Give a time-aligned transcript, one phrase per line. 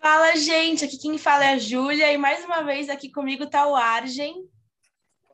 [0.00, 0.86] Fala, gente!
[0.86, 4.48] Aqui quem fala é a Júlia e mais uma vez aqui comigo está o Argen.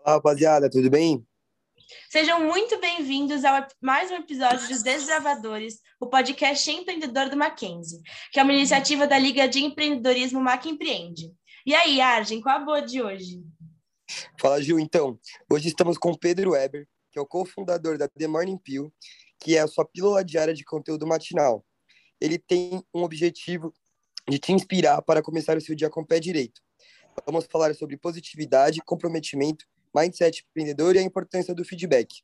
[0.05, 1.25] Olá, rapaziada, tudo bem?
[2.11, 8.01] Sejam muito bem-vindos a mais um episódio dos Desbravadores, o podcast empreendedor do Mackenzie,
[8.33, 11.33] que é uma iniciativa da Liga de Empreendedorismo Mac Empreende.
[11.65, 13.41] E aí, Argen, qual a boa de hoje?
[14.41, 14.79] Fala, Ju.
[14.79, 15.19] Então,
[15.51, 18.93] hoje estamos com o Pedro Weber, que é o cofundador da The Morning Pill,
[19.39, 21.65] que é a sua pílula diária de conteúdo matinal.
[22.21, 23.73] Ele tem um objetivo
[24.29, 26.61] de te inspirar para começar o seu dia com o pé direito.
[27.27, 32.23] Vamos falar sobre positividade, comprometimento, mindset empreendedor e a importância do feedback.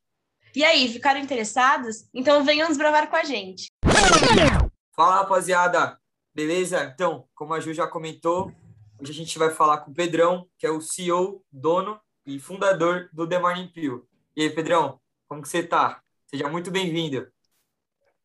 [0.55, 2.09] E aí, ficaram interessados?
[2.15, 3.67] Então venham desbravar com a gente.
[4.95, 5.99] Fala, rapaziada.
[6.35, 6.91] Beleza?
[6.95, 8.53] Então, como a Ju já comentou,
[9.01, 13.09] hoje a gente vai falar com o Pedrão, que é o CEO, dono e fundador
[13.13, 14.07] do The Morning Pill.
[14.37, 16.01] E aí, Pedrão, como que você tá?
[16.27, 17.27] Seja muito bem-vindo.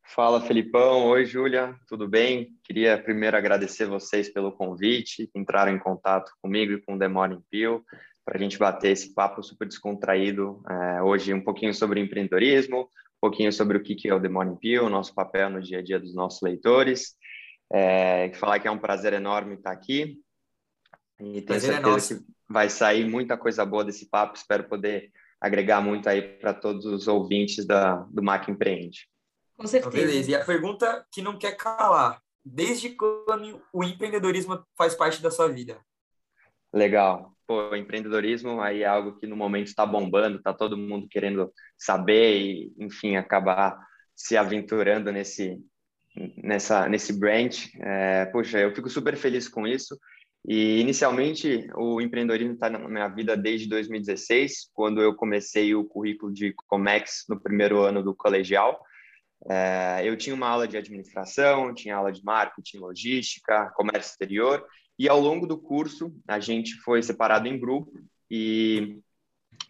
[0.02, 1.06] Fala, Felipão.
[1.06, 1.74] Oi, Júlia.
[1.88, 2.58] Tudo bem?
[2.64, 7.42] Queria primeiro agradecer vocês pelo convite, entraram em contato comigo e com o The Morning
[7.50, 7.84] Pill
[8.24, 13.20] para a gente bater esse papo super descontraído é, hoje, um pouquinho sobre empreendedorismo, um
[13.20, 16.00] pouquinho sobre o que é o The Morning Pill, nosso papel no dia a dia
[16.00, 17.14] dos nossos leitores.
[17.72, 20.18] É, falar que é um prazer enorme estar aqui
[21.20, 24.36] e tenho prazer é certeza é que vai sair muita coisa boa desse papo.
[24.36, 29.08] Espero poder agregar muito aí para todos os ouvintes da, do Mac Empreende.
[29.56, 29.96] Com certeza.
[29.96, 30.30] Então, beleza.
[30.30, 35.48] E a pergunta que não quer calar: desde quando o empreendedorismo faz parte da sua
[35.48, 35.80] vida?
[36.72, 37.32] Legal.
[37.46, 42.40] Pô, empreendedorismo aí é algo que no momento está bombando, está todo mundo querendo saber
[42.40, 43.78] e, enfim, acabar
[44.16, 45.60] se aventurando nesse
[46.42, 47.70] nessa nesse branch.
[47.80, 49.98] É, poxa, eu fico super feliz com isso.
[50.46, 56.32] E inicialmente o empreendedorismo está na minha vida desde 2016, quando eu comecei o currículo
[56.32, 58.78] de Comex no primeiro ano do colegial.
[59.48, 64.64] É, eu tinha uma aula de administração, tinha aula de marketing, logística, comércio exterior,
[64.98, 67.92] e ao longo do curso a gente foi separado em grupo
[68.30, 68.98] e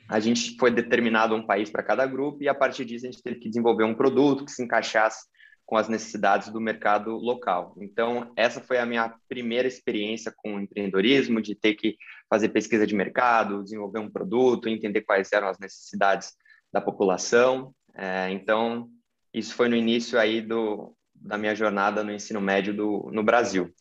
[0.09, 3.23] a gente foi determinado um país para cada grupo e a partir disso a gente
[3.23, 5.27] teve que desenvolver um produto que se encaixasse
[5.67, 7.75] com as necessidades do mercado local.
[7.79, 11.97] Então, essa foi a minha primeira experiência com empreendedorismo, de ter que
[12.29, 16.33] fazer pesquisa de mercado, desenvolver um produto, entender quais eram as necessidades
[16.73, 17.75] da população.
[17.97, 18.91] É, então,
[19.33, 23.73] isso foi no início aí do, da minha jornada no ensino médio do, no Brasil.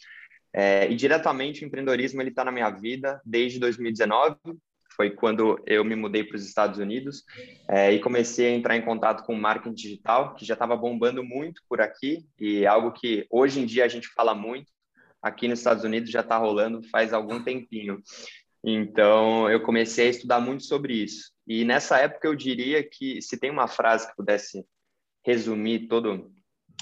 [0.54, 4.38] É, e diretamente o empreendedorismo ele está na minha vida desde 2019.
[4.96, 7.24] Foi quando eu me mudei para os Estados Unidos
[7.68, 11.24] é, e comecei a entrar em contato com o marketing digital, que já estava bombando
[11.24, 14.72] muito por aqui e algo que hoje em dia a gente fala muito.
[15.22, 18.02] Aqui nos Estados Unidos já está rolando faz algum tempinho.
[18.64, 21.32] Então eu comecei a estudar muito sobre isso.
[21.48, 24.66] E nessa época eu diria que se tem uma frase que pudesse
[25.26, 26.32] resumir todo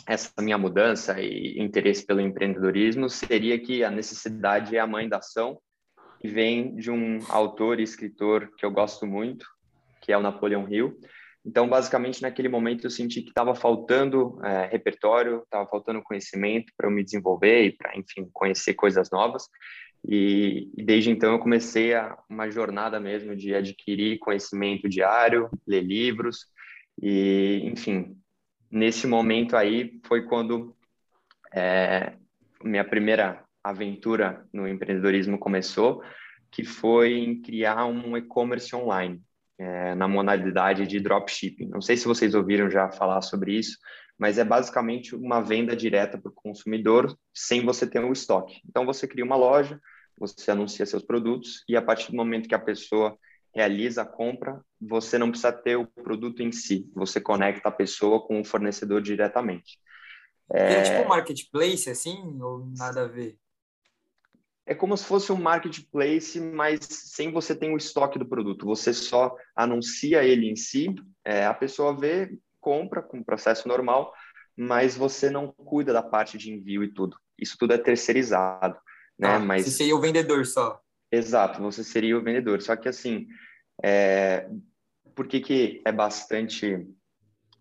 [0.08, 5.18] essa minha mudança e interesse pelo empreendedorismo seria que a necessidade é a mãe da
[5.18, 5.60] ação
[6.24, 9.46] e vem de um autor e escritor que eu gosto muito,
[10.02, 10.98] que é o Napoleão Hill.
[11.44, 16.88] Então, basicamente, naquele momento eu senti que estava faltando é, repertório, estava faltando conhecimento para
[16.88, 19.48] eu me desenvolver e para, enfim, conhecer coisas novas.
[20.08, 25.82] E, e, desde então eu comecei a, uma jornada mesmo de adquirir conhecimento diário, ler
[25.82, 26.48] livros
[27.02, 28.18] e, enfim,
[28.70, 30.76] nesse momento aí foi quando
[31.54, 32.14] é,
[32.64, 36.02] minha primeira aventura no empreendedorismo começou,
[36.52, 39.22] que foi em criar um e-commerce online
[39.58, 41.70] é, na modalidade de dropshipping.
[41.70, 43.78] Não sei se vocês ouviram já falar sobre isso,
[44.18, 48.62] mas é basicamente uma venda direta para o consumidor sem você ter um estoque.
[48.68, 49.80] Então você cria uma loja,
[50.18, 53.18] você anuncia seus produtos e a partir do momento que a pessoa
[53.54, 58.26] realiza a compra, você não precisa ter o produto em si, você conecta a pessoa
[58.26, 59.78] com o fornecedor diretamente.
[60.54, 63.38] É, é tipo um marketplace, assim, ou nada a ver?
[64.66, 68.66] É como se fosse um marketplace, mas sem você ter o estoque do produto.
[68.66, 70.94] Você só anuncia ele em si,
[71.26, 74.14] é, a pessoa vê, compra com processo normal,
[74.56, 77.18] mas você não cuida da parte de envio e tudo.
[77.38, 78.78] Isso tudo é terceirizado.
[79.18, 79.36] Né?
[79.36, 79.66] Ah, mas...
[79.66, 80.80] Você seria o vendedor só.
[81.12, 82.62] Exato, você seria o vendedor.
[82.62, 83.28] Só que assim,
[83.84, 84.48] é,
[85.16, 86.88] por que, que é bastante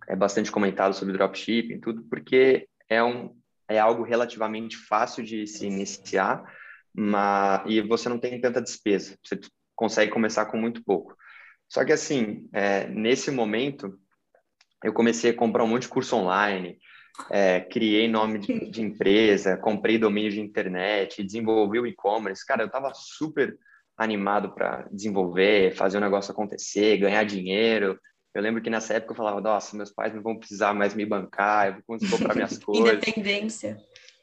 [0.08, 2.02] é bastante comentado sobre dropshipping e tudo?
[2.04, 3.36] Porque é um
[3.68, 6.42] é algo relativamente fácil de se iniciar,
[6.94, 9.16] mas e você não tem tanta despesa.
[9.24, 9.40] Você
[9.74, 11.16] consegue começar com muito pouco.
[11.68, 13.98] Só que assim, é, nesse momento
[14.82, 16.78] eu comecei a comprar um monte de curso online,
[17.30, 22.46] é, criei nome de, de, empresa, comprei domínio de internet, desenvolvi o e-commerce.
[22.46, 23.56] Cara, eu estava super
[23.96, 27.98] animado para desenvolver, fazer o negócio acontecer, ganhar dinheiro.
[28.34, 31.04] Eu lembro que nessa época eu falava, nossa, meus pais não vão precisar mais me
[31.04, 32.94] bancar, eu vou conseguir comprar minhas coisas.
[32.94, 33.76] Independência.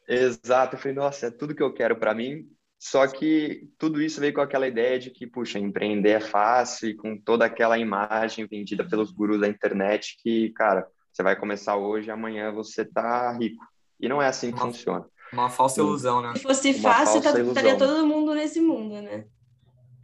[0.08, 2.48] Exato, eu falei, nossa, é tudo que eu quero para mim.
[2.79, 6.95] Só que tudo isso veio com aquela ideia de que, puxa, empreender é fácil e
[6.95, 12.07] com toda aquela imagem vendida pelos gurus da internet que, cara, você vai começar hoje
[12.07, 13.65] e amanhã você tá rico.
[14.00, 15.06] E não é assim que uma, funciona.
[15.33, 16.35] Uma falsa ilusão, né?
[16.35, 19.25] Se fosse uma fácil, tá, estaria todo mundo nesse mundo, né?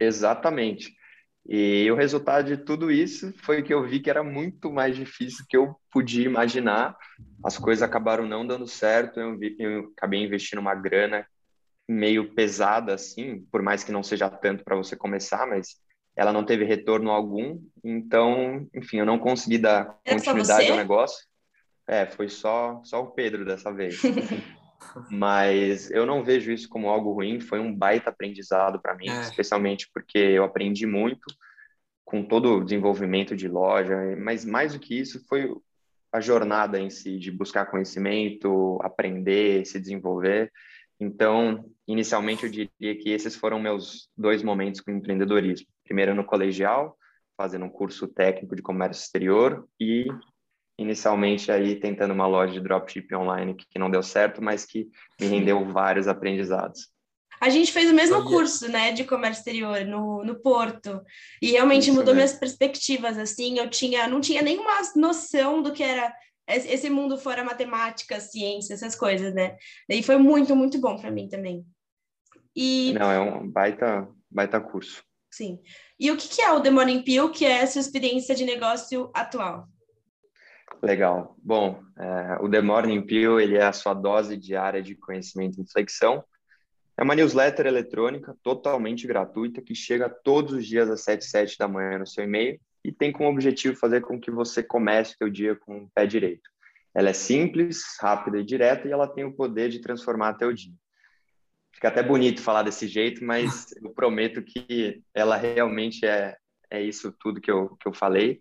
[0.00, 0.92] Exatamente.
[1.46, 5.44] E o resultado de tudo isso foi que eu vi que era muito mais difícil
[5.48, 6.96] que eu podia imaginar.
[7.44, 9.20] As coisas acabaram não dando certo.
[9.20, 11.24] Eu, vi, eu acabei investindo uma grana
[11.88, 15.76] meio pesada, assim, por mais que não seja tanto para você começar, mas
[16.16, 17.60] ela não teve retorno algum.
[17.82, 21.26] Então, enfim, eu não consegui dar continuidade ao negócio.
[21.86, 24.00] É, foi só, só o Pedro dessa vez.
[25.10, 29.20] Mas eu não vejo isso como algo ruim, foi um baita aprendizado para mim, é.
[29.22, 31.24] especialmente porque eu aprendi muito
[32.04, 35.50] com todo o desenvolvimento de loja, mas mais do que isso foi
[36.12, 40.52] a jornada em si de buscar conhecimento, aprender, se desenvolver.
[41.00, 45.66] Então, inicialmente eu diria que esses foram meus dois momentos com empreendedorismo.
[45.84, 46.96] Primeiro no colegial,
[47.36, 50.06] fazendo um curso técnico de comércio exterior e
[50.78, 54.88] inicialmente aí tentando uma loja de dropship online que não deu certo, mas que
[55.20, 56.92] me rendeu vários aprendizados.
[57.40, 61.02] A gente fez o mesmo curso, né, de comércio exterior no, no Porto,
[61.42, 65.82] e realmente Isso mudou minhas perspectivas, assim, eu tinha, não tinha nenhuma noção do que
[65.82, 66.14] era
[66.46, 69.56] esse mundo fora matemática, ciência, essas coisas, né,
[69.88, 71.64] e foi muito, muito bom para mim também.
[72.54, 72.92] E...
[72.92, 75.02] Não, é um baita, baita curso.
[75.30, 75.60] Sim.
[75.98, 79.10] E o que, é o The Morning Pill, que é a sua experiência de negócio
[79.12, 79.68] atual?
[80.80, 81.34] Legal.
[81.42, 85.66] Bom, é, o The Morning Pill ele é a sua dose diária de conhecimento em
[85.66, 86.22] flexão.
[86.96, 91.66] É uma newsletter eletrônica totalmente gratuita que chega todos os dias às 7 7 da
[91.66, 95.30] manhã no seu e-mail e tem como objetivo fazer com que você comece o seu
[95.30, 96.50] dia com o pé direito.
[96.94, 100.72] Ela é simples, rápida e direta e ela tem o poder de transformar teu dia.
[101.72, 106.36] Fica até bonito falar desse jeito, mas eu prometo que ela realmente é,
[106.70, 108.40] é isso tudo que eu, que eu falei.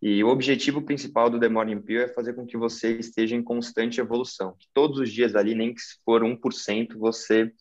[0.00, 3.42] E o objetivo principal do The Morning Pill é fazer com que você esteja em
[3.42, 4.56] constante evolução.
[4.58, 7.52] Que todos os dias ali, nem que for 1%, você,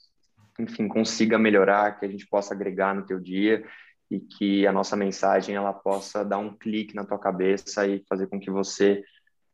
[0.57, 3.63] enfim, consiga melhorar, que a gente possa agregar no teu dia
[4.12, 8.28] e que a nossa mensagem ela possa dar um clique na tua cabeça e fazer
[8.28, 9.02] com que você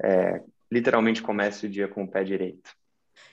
[0.04, 2.72] é, literalmente comece o dia com o pé direito.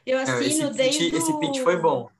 [0.04, 2.10] Eu assino esse desde pitch, esse pitch foi bom.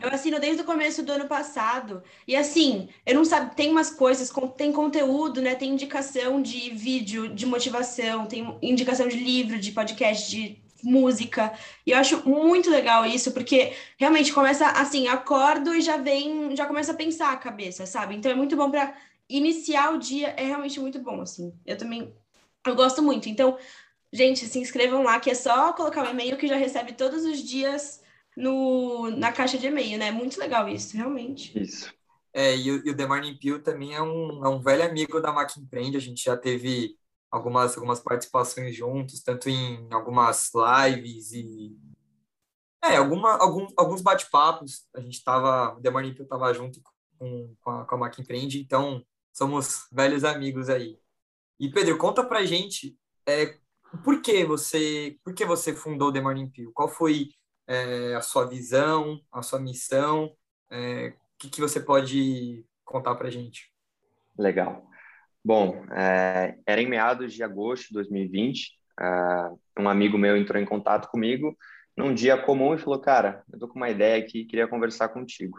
[0.00, 2.02] Eu assino desde o começo do ano passado.
[2.26, 5.54] E assim, eu não sabe, tem umas coisas, tem conteúdo, né?
[5.54, 11.52] Tem indicação de vídeo, de motivação, tem indicação de livro, de podcast, de música.
[11.86, 16.66] E eu acho muito legal isso, porque realmente começa assim, acordo e já vem, já
[16.66, 18.14] começa a pensar a cabeça, sabe?
[18.14, 18.94] Então é muito bom para
[19.28, 21.52] iniciar o dia, é realmente muito bom, assim.
[21.64, 22.12] Eu também
[22.66, 23.28] eu gosto muito.
[23.28, 23.58] Então,
[24.12, 27.38] gente, se inscrevam lá, que é só colocar o e-mail que já recebe todos os
[27.38, 28.02] dias
[28.36, 30.10] no, na caixa de e-mail, né?
[30.10, 31.58] Muito legal isso, realmente.
[31.58, 31.92] Isso.
[32.32, 35.20] É, e, o, e o The Morning Pill também é um, é um velho amigo
[35.20, 36.96] da Mac Empreende, a gente já teve
[37.32, 41.74] algumas, algumas participações juntos, tanto em algumas lives e...
[42.84, 46.82] É, alguma, algum, alguns bate-papos, a gente tava, o The Morning Pill tava junto
[47.16, 50.98] com, com, a, com a Mac Empreende, então somos velhos amigos aí.
[51.60, 53.56] E Pedro, conta pra gente é,
[54.04, 56.72] por que você, por que você fundou The Morning Pill?
[56.72, 57.30] Qual foi
[57.68, 60.36] é, a sua visão, a sua missão,
[60.68, 63.72] é, o que, que você pode contar para a gente?
[64.36, 64.90] Legal.
[65.44, 70.66] Bom, é, era em meados de agosto de 2020, é, um amigo meu entrou em
[70.66, 71.56] contato comigo
[71.96, 75.58] num dia comum e falou, cara, eu tô com uma ideia aqui, queria conversar contigo.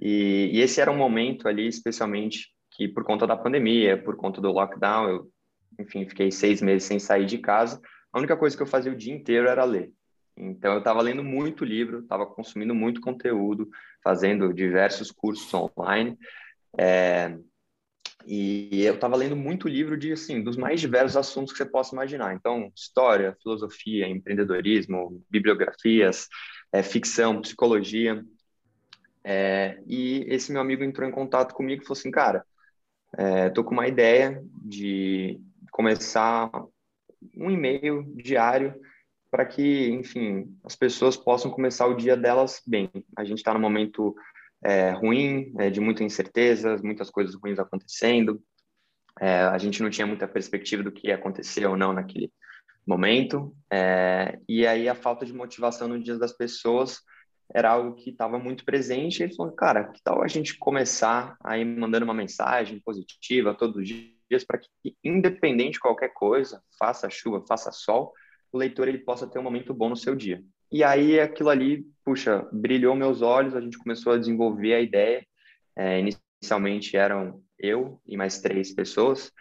[0.00, 4.40] E, e esse era um momento ali, especialmente, que por conta da pandemia, por conta
[4.40, 5.30] do lockdown, eu,
[5.78, 7.80] enfim, fiquei seis meses sem sair de casa.
[8.12, 9.92] A única coisa que eu fazia o dia inteiro era ler.
[10.36, 13.68] Então, eu estava lendo muito livro, estava consumindo muito conteúdo,
[14.02, 16.16] fazendo diversos cursos online.
[16.78, 17.36] É,
[18.26, 21.94] e eu estava lendo muito livro de, assim, dos mais diversos assuntos que você possa
[21.94, 22.34] imaginar.
[22.34, 26.28] Então, história, filosofia, empreendedorismo, bibliografias,
[26.72, 28.24] é, ficção, psicologia.
[29.24, 32.44] É, e esse meu amigo entrou em contato comigo e falou assim, cara,
[33.48, 35.40] estou com uma ideia de
[35.72, 36.50] começar
[37.36, 38.74] um e-mail diário
[39.30, 42.90] para que, enfim, as pessoas possam começar o dia delas bem.
[43.16, 44.14] A gente está num momento
[44.64, 48.42] é, ruim, é, de muita incerteza, muitas coisas ruins acontecendo.
[49.20, 52.32] É, a gente não tinha muita perspectiva do que ia acontecer ou não naquele
[52.86, 53.54] momento.
[53.72, 57.00] É, e aí a falta de motivação no dia das pessoas
[57.52, 59.20] era algo que estava muito presente.
[59.20, 63.76] E ele falou, cara, que tal a gente começar aí mandando uma mensagem positiva todos
[63.76, 68.12] os dias para que, independente de qualquer coisa, faça chuva, faça sol,
[68.52, 70.42] o leitor ele possa ter um momento bom no seu dia.
[70.70, 75.26] E aí aquilo ali, puxa, brilhou meus olhos, a gente começou a desenvolver a ideia.
[75.76, 79.32] É, inicialmente eram eu e mais três pessoas,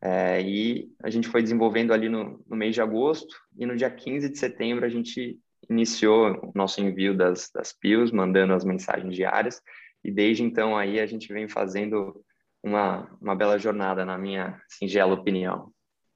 [0.00, 3.90] é, e a gente foi desenvolvendo ali no, no, mês de agosto, e no dia
[3.90, 9.14] 15 de setembro a gente iniciou o nosso envio das, das PIOs, mandando as mensagens
[9.14, 9.60] diárias,
[10.04, 12.22] e desde então aí a gente vem fazendo
[12.62, 15.72] uma, uma bela jornada, na minha singela opinião.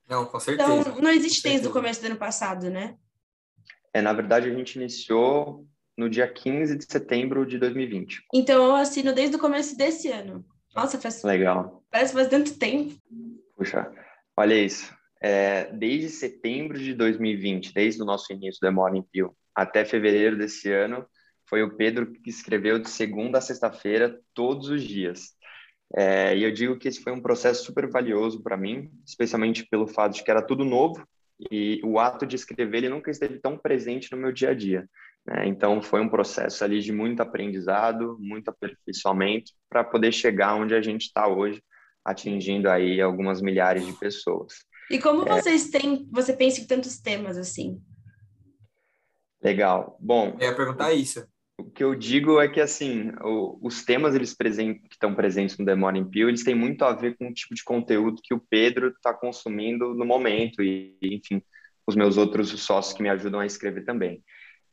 [0.09, 0.73] Não, com certeza.
[0.73, 2.97] Então, não existe desde o começo do ano passado, né?
[3.93, 5.67] É, na verdade, a gente iniciou
[5.97, 8.25] no dia 15 de setembro de 2020.
[8.33, 10.45] Então, eu assino desde o começo desse ano.
[10.75, 11.23] Nossa, faz...
[11.23, 11.85] Legal.
[11.91, 12.95] Parece faz tanto tempo.
[13.57, 13.91] Puxa,
[14.37, 14.95] olha isso.
[15.23, 20.73] É, desde setembro de 2020, desde o nosso início do Morning Pill, até fevereiro desse
[20.73, 21.05] ano,
[21.49, 25.33] foi o Pedro que escreveu de segunda a sexta-feira, todos os dias.
[25.97, 29.89] É, e eu digo que esse foi um processo super valioso para mim, especialmente pelo
[29.89, 31.05] fato de que era tudo novo,
[31.51, 34.89] e o ato de escrever ele nunca esteve tão presente no meu dia a dia.
[35.27, 35.47] Né?
[35.47, 40.83] Então foi um processo ali de muito aprendizado, muito aperfeiçoamento para poder chegar onde a
[40.83, 41.63] gente está hoje,
[42.05, 44.55] atingindo aí algumas milhares de pessoas.
[44.91, 45.27] E como é...
[45.27, 47.81] vocês têm, você pensa em tantos temas assim?
[49.43, 49.97] Legal.
[50.01, 51.27] Bom, eu ia perguntar isso.
[51.61, 55.65] O que eu digo é que, assim, o, os temas eles que estão presentes no
[55.65, 58.41] The Morning Pill, eles têm muito a ver com o tipo de conteúdo que o
[58.41, 61.43] Pedro está consumindo no momento e, enfim,
[61.87, 64.25] os meus outros sócios que me ajudam a escrever também.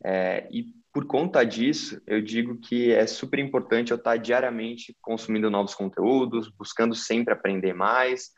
[0.03, 4.95] É, e por conta disso, eu digo que é super importante eu estar tá diariamente
[5.01, 8.29] consumindo novos conteúdos, buscando sempre aprender mais.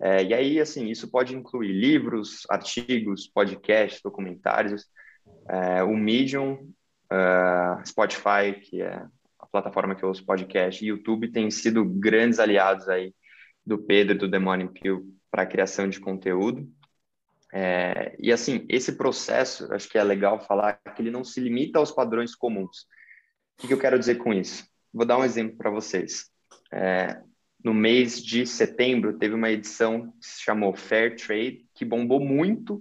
[0.00, 4.86] É, e aí, assim, isso pode incluir livros, artigos, podcasts, documentários.
[5.50, 6.72] É, o Medium
[7.12, 9.04] uh, Spotify, que é
[9.38, 13.14] a plataforma que eu ouço podcast, e YouTube têm sido grandes aliados aí
[13.64, 16.68] do Pedro e do Morning Pill para a criação de conteúdo.
[17.52, 21.78] É, e assim, esse processo, acho que é legal falar que ele não se limita
[21.78, 22.86] aos padrões comuns.
[23.56, 24.64] O que, que eu quero dizer com isso?
[24.92, 26.30] Vou dar um exemplo para vocês.
[26.72, 27.20] É,
[27.62, 32.80] no mês de setembro, teve uma edição que se chamou Fair Trade, que bombou muito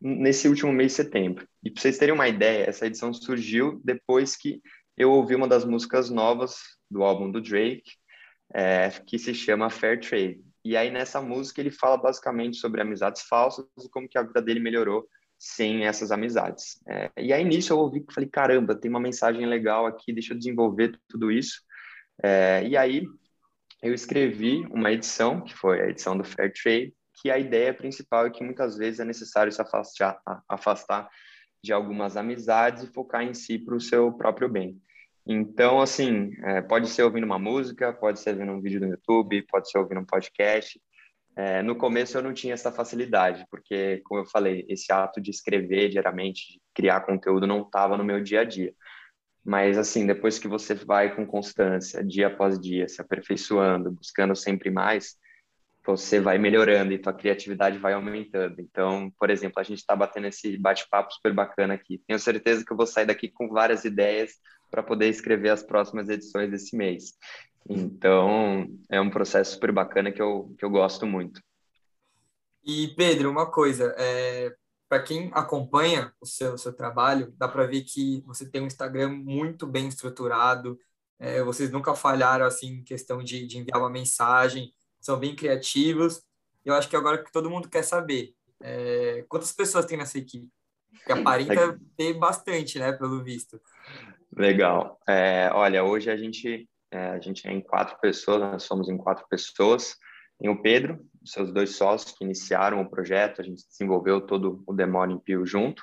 [0.00, 1.46] nesse último mês de setembro.
[1.62, 4.60] E para vocês terem uma ideia, essa edição surgiu depois que
[4.96, 6.56] eu ouvi uma das músicas novas
[6.90, 7.92] do álbum do Drake,
[8.52, 10.40] é, que se chama Fair Trade.
[10.64, 14.40] E aí nessa música ele fala basicamente sobre amizades falsas e como que a vida
[14.40, 16.80] dele melhorou sem essas amizades.
[16.86, 20.34] É, e aí nisso eu ouvi e falei, caramba, tem uma mensagem legal aqui, deixa
[20.34, 21.60] eu desenvolver tudo isso.
[22.22, 23.04] É, e aí
[23.82, 28.26] eu escrevi uma edição, que foi a edição do Fair Trade, que a ideia principal
[28.26, 31.08] é que muitas vezes é necessário se afastar, afastar
[31.62, 34.80] de algumas amizades e focar em si para o seu próprio bem.
[35.24, 39.46] Então, assim, é, pode ser ouvindo uma música, pode ser vendo um vídeo no YouTube,
[39.48, 40.80] pode ser ouvindo um podcast.
[41.36, 45.30] É, no começo eu não tinha essa facilidade, porque, como eu falei, esse ato de
[45.30, 48.74] escrever diariamente, de criar conteúdo, não estava no meu dia a dia.
[49.44, 54.70] Mas, assim, depois que você vai com constância, dia após dia, se aperfeiçoando, buscando sempre
[54.70, 55.16] mais,
[55.84, 58.60] você vai melhorando e tua criatividade vai aumentando.
[58.60, 62.00] Então, por exemplo, a gente está batendo esse bate-papo super bacana aqui.
[62.06, 64.32] Tenho certeza que eu vou sair daqui com várias ideias
[64.70, 67.14] para poder escrever as próximas edições desse mês.
[67.68, 71.42] Então, é um processo super bacana que eu, que eu gosto muito.
[72.64, 74.54] E, Pedro, uma coisa, é,
[74.88, 79.10] para quem acompanha o seu, seu trabalho, dá para ver que você tem um Instagram
[79.10, 80.78] muito bem estruturado,
[81.18, 84.72] é, vocês nunca falharam assim em questão de, de enviar uma mensagem,
[85.02, 86.22] são bem criativos.
[86.64, 90.48] Eu acho que agora que todo mundo quer saber, é, quantas pessoas tem nessa equipe?
[91.04, 93.60] Que aparenta ter bastante, né, pelo visto.
[94.34, 94.98] Legal.
[95.08, 98.96] É, olha, hoje a gente, é, a gente é em quatro pessoas, nós somos em
[98.96, 99.96] quatro pessoas.
[100.38, 104.72] Tem o Pedro, seus dois sócios que iniciaram o projeto, a gente desenvolveu todo o
[104.72, 105.82] Demônio Pio junto.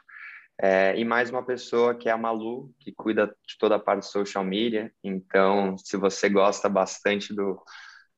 [0.62, 4.06] É, e mais uma pessoa que é a Malu, que cuida de toda a parte
[4.06, 4.92] social media.
[5.04, 7.62] Então, se você gosta bastante do,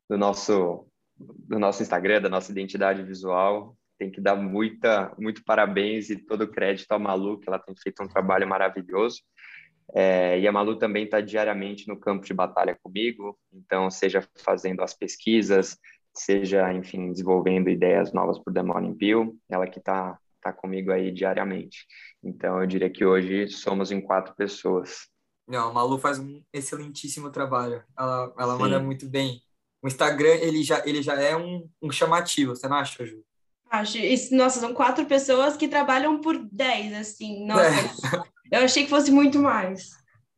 [0.10, 0.88] do nosso
[1.38, 3.78] do nosso Instagram, da nossa identidade visual.
[3.98, 7.76] Tem que dar muita, muito parabéns e todo o crédito à Malu, que ela tem
[7.76, 9.22] feito um trabalho maravilhoso.
[9.94, 14.82] É, e a Malu também está diariamente no campo de batalha comigo, então, seja fazendo
[14.82, 15.78] as pesquisas,
[16.14, 20.92] seja, enfim, desenvolvendo ideias novas para o The Morning Pill, ela que está tá comigo
[20.92, 21.86] aí diariamente.
[22.24, 25.08] Então, eu diria que hoje somos em quatro pessoas.
[25.48, 27.84] Não, a Malu faz um excelentíssimo trabalho.
[27.98, 29.42] Ela, ela manda muito bem
[29.82, 33.24] o Instagram ele já, ele já é um, um chamativo, você não acha, Ju?
[33.70, 33.98] Acho.
[33.98, 37.46] Isso, nossa, são quatro pessoas que trabalham por dez, assim.
[37.46, 37.64] Nossa,
[38.52, 38.60] é.
[38.60, 39.92] eu achei que fosse muito mais.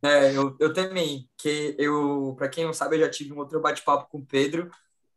[0.04, 3.60] É, eu, eu também, que eu, para quem não sabe, eu já tive um outro
[3.60, 4.70] bate-papo com o Pedro.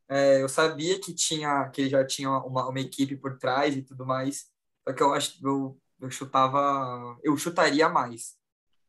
[0.09, 3.83] É, eu sabia que tinha, que ele já tinha uma, uma equipe por trás e
[3.83, 4.47] tudo mais.
[4.87, 8.37] Só que eu acho eu, eu chutava, eu chutaria mais.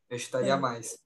[0.08, 0.56] Eu chutaria é.
[0.56, 0.98] mais.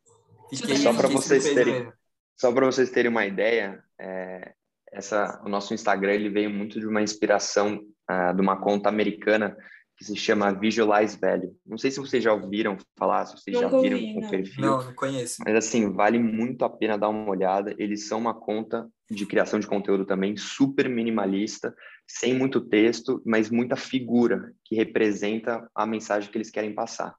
[0.50, 1.90] Fiquei, só para vocês terem,
[2.36, 4.52] só para vocês terem uma ideia, é,
[4.92, 9.56] essa, o nosso Instagram ele veio muito de uma inspiração uh, de uma conta americana
[9.96, 11.56] que se chama Visualize Value.
[11.66, 14.30] Não sei se vocês já ouviram falar, se vocês já viram o não.
[14.30, 14.64] perfil.
[14.64, 15.36] Não, não conheço.
[15.44, 17.74] Mas assim, vale muito a pena dar uma olhada.
[17.78, 21.74] Eles são uma conta de criação de conteúdo também super minimalista,
[22.06, 27.14] sem muito texto, mas muita figura que representa a mensagem que eles querem passar.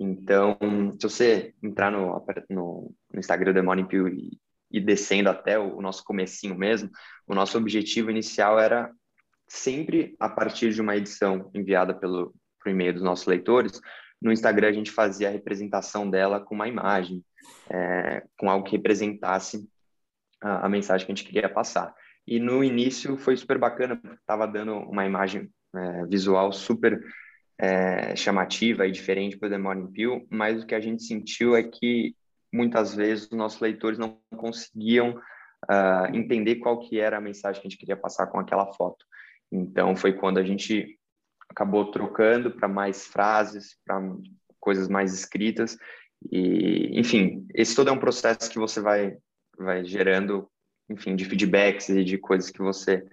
[0.00, 0.56] Então,
[0.98, 4.38] se você entrar no, no, no Instagram do The Morning Pill e,
[4.72, 6.90] e descendo até o, nosso comecinho mesmo,
[7.26, 8.90] o nosso objetivo inicial era
[9.46, 12.34] sempre a partir de uma edição enviada pelo
[12.66, 13.80] e-mail dos nossos leitores,
[14.22, 17.24] no Instagram a gente fazia a representação dela com uma imagem,
[17.68, 19.68] é, com algo que representasse
[20.40, 21.92] a, a, mensagem que a gente queria passar.
[22.24, 27.04] E no início foi super bacana, estava dando uma imagem é, visual super
[27.58, 31.56] é, chamativa e diferente para o The Morning Pill, mas o que a gente sentiu
[31.56, 32.14] é que
[32.52, 35.16] muitas vezes os nossos leitores não conseguiam
[35.70, 39.04] uh, entender qual que era a mensagem que a gente queria passar com aquela foto.
[39.50, 40.98] Então foi quando a gente
[41.48, 44.00] acabou trocando para mais frases, para
[44.58, 45.76] coisas mais escritas
[46.30, 49.16] e, enfim, esse todo é um processo que você vai
[49.58, 50.48] vai gerando,
[50.90, 53.04] enfim, de feedbacks e de coisas que você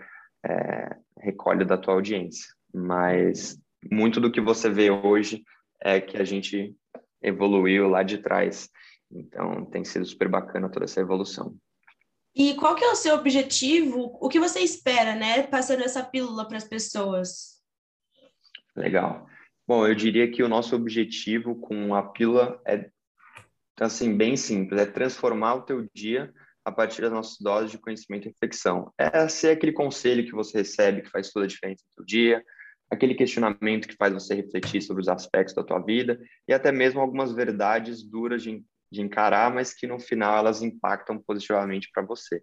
[0.45, 2.47] é, recolhe da tua audiência.
[2.73, 3.59] Mas
[3.91, 5.43] muito do que você vê hoje
[5.81, 6.73] é que a gente
[7.21, 8.69] evoluiu lá de trás.
[9.11, 11.55] Então tem sido super bacana toda essa evolução.
[12.35, 14.17] E qual que é o seu objetivo?
[14.21, 17.59] O que você espera, né, passando essa pílula para as pessoas?
[18.75, 19.27] Legal.
[19.67, 22.89] Bom, eu diria que o nosso objetivo com a pílula é
[23.79, 26.33] assim bem simples, é transformar o teu dia
[26.65, 28.91] a partir das nossas doses de conhecimento e reflexão.
[28.97, 32.43] É ser aquele conselho que você recebe que faz toda a diferença no teu dia,
[32.89, 36.99] aquele questionamento que faz você refletir sobre os aspectos da tua vida e até mesmo
[36.99, 42.41] algumas verdades duras de de encarar, mas que no final elas impactam positivamente para você.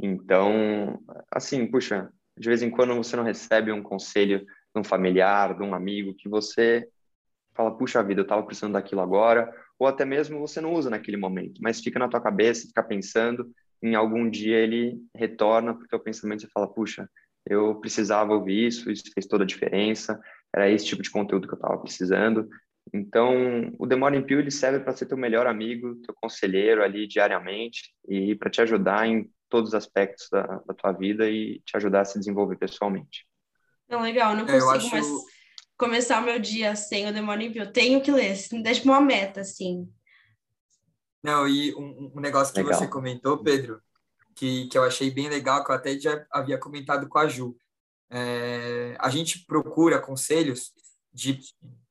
[0.00, 0.98] Então,
[1.30, 5.62] assim, puxa, de vez em quando você não recebe um conselho de um familiar, de
[5.62, 6.88] um amigo, que você
[7.54, 11.16] fala, puxa vida, eu estava precisando daquilo agora, ou até mesmo você não usa naquele
[11.16, 13.48] momento, mas fica na tua cabeça, fica pensando,
[13.82, 17.08] em algum dia ele retorna para o pensamento e fala, puxa,
[17.46, 20.20] eu precisava ouvir isso, isso fez toda a diferença,
[20.54, 22.48] era esse tipo de conteúdo que eu estava precisando,
[22.92, 27.06] então, o The Morning Pill ele serve para ser teu melhor amigo, teu conselheiro ali
[27.06, 31.76] diariamente e para te ajudar em todos os aspectos da, da, tua vida e te
[31.76, 33.26] ajudar a se desenvolver pessoalmente.
[33.88, 34.90] Não, legal, não consigo acho...
[34.90, 35.06] mais
[35.76, 37.72] começar o meu dia sem o The Morning Pill.
[37.72, 39.88] Tenho que ler, me deixa uma meta, assim.
[41.22, 42.78] Não, e um, um negócio que legal.
[42.78, 43.80] você comentou, Pedro,
[44.34, 47.56] que, que eu achei bem legal, que eu até já havia comentado com a Ju.
[48.10, 50.72] É, a gente procura conselhos
[51.12, 51.40] de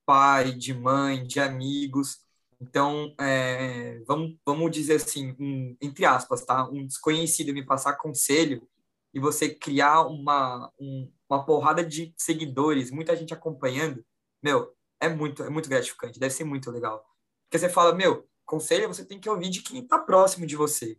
[0.05, 2.19] pai, de mãe, de amigos.
[2.61, 6.67] Então, é, vamos, vamos dizer assim, um, entre aspas, tá?
[6.69, 8.67] Um desconhecido me passar conselho
[9.13, 14.03] e você criar uma, um, uma porrada de seguidores, muita gente acompanhando,
[14.41, 17.03] meu, é muito, é muito gratificante, deve ser muito legal.
[17.45, 20.97] Porque você fala, meu, conselho você tem que ouvir de quem está próximo de você,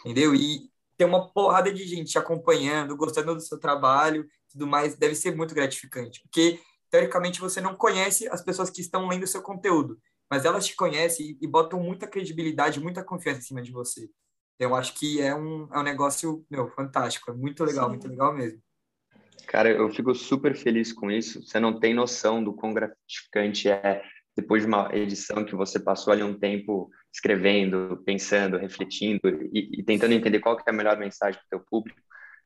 [0.00, 0.34] entendeu?
[0.34, 5.34] E ter uma porrada de gente acompanhando, gostando do seu trabalho, tudo mais, deve ser
[5.34, 6.60] muito gratificante, porque
[6.92, 9.98] teoricamente você não conhece as pessoas que estão lendo o seu conteúdo,
[10.30, 14.10] mas elas te conhecem e, botam muita credibilidade, muita confiança em cima de você.
[14.54, 17.90] Então, eu acho que é um, é um negócio, meu, fantástico, é muito legal, Sim.
[17.92, 18.60] muito legal mesmo.
[19.46, 21.42] Cara, eu fico super feliz com isso.
[21.42, 24.02] Você não tem noção do quão gratificante é
[24.36, 29.82] depois de uma edição que você passou ali um tempo escrevendo, pensando, refletindo e, e
[29.82, 32.00] tentando entender qual que é a melhor mensagem para o teu público,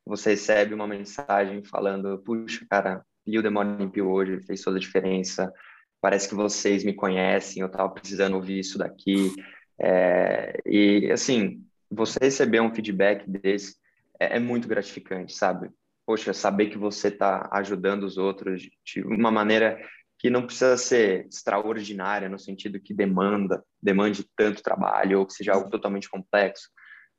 [0.04, 4.76] você recebe uma mensagem falando, puxa, cara, li o The Morning Pill hoje, fez toda
[4.76, 5.52] a diferença.
[6.00, 9.34] Parece que vocês me conhecem, eu estava precisando ouvir isso daqui.
[9.78, 13.76] É, e, assim, você receber um feedback desse
[14.20, 15.70] é, é muito gratificante, sabe?
[16.06, 19.78] Poxa, saber que você está ajudando os outros de uma maneira
[20.18, 25.52] que não precisa ser extraordinária, no sentido que demanda, demande tanto trabalho, ou que seja
[25.52, 26.70] algo totalmente complexo.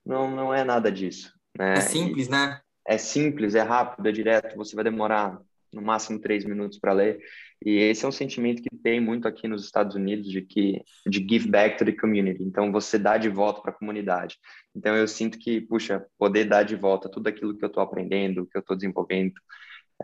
[0.05, 1.31] Não, não é nada disso.
[1.57, 1.73] Né?
[1.73, 2.61] É simples, né?
[2.87, 4.55] É simples, é rápido, é direto.
[4.55, 5.39] Você vai demorar
[5.73, 7.19] no máximo três minutos para ler.
[7.65, 11.19] E esse é um sentimento que tem muito aqui nos Estados Unidos de que de
[11.19, 12.43] give back to the community.
[12.43, 14.37] Então você dá de volta para a comunidade.
[14.75, 18.45] Então eu sinto que puxa poder dar de volta tudo aquilo que eu estou aprendendo,
[18.45, 19.33] que eu estou desenvolvendo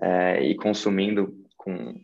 [0.02, 1.96] é, e consumindo com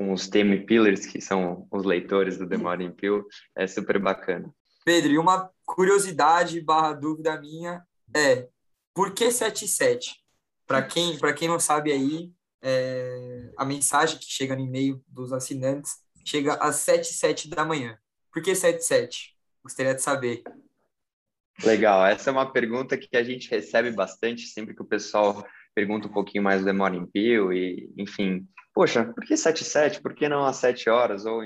[0.00, 3.22] com os Temi Pillars, que são os leitores do The Morning Pill,
[3.54, 4.50] é super bacana.
[4.82, 7.84] Pedro, e uma curiosidade barra dúvida minha
[8.16, 8.48] é
[8.94, 10.16] por que 77?
[10.66, 12.30] Para quem, quem não sabe aí,
[12.62, 17.98] é, a mensagem que chega no e-mail dos assinantes chega às 7 7 da manhã.
[18.32, 19.36] Por que 77?
[19.62, 20.42] Gostaria de saber.
[21.64, 26.08] Legal, essa é uma pergunta que a gente recebe bastante sempre que o pessoal pergunta
[26.08, 30.00] um pouquinho mais do Morning Pill e, enfim, poxa, por que 7 7?
[30.00, 31.26] Por que não às 7 horas?
[31.26, 31.42] Ou,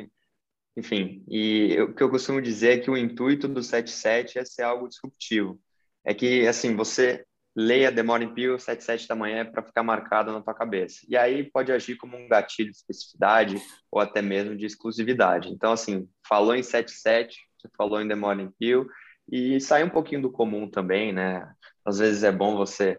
[0.77, 4.62] enfim, e o que eu costumo dizer é que o intuito do 77 é ser
[4.62, 5.61] algo disruptivo.
[6.05, 7.24] É que, assim, você
[7.56, 11.06] leia The Morning Pill 7 7 da manhã para ficar marcado na tua cabeça.
[11.08, 15.50] E aí pode agir como um gatilho de especificidade ou até mesmo de exclusividade.
[15.50, 18.86] Então, assim, falou em 7 7, você falou em The Morning Pill
[19.30, 21.48] e sai um pouquinho do comum também, né?
[21.84, 22.98] Às vezes é bom você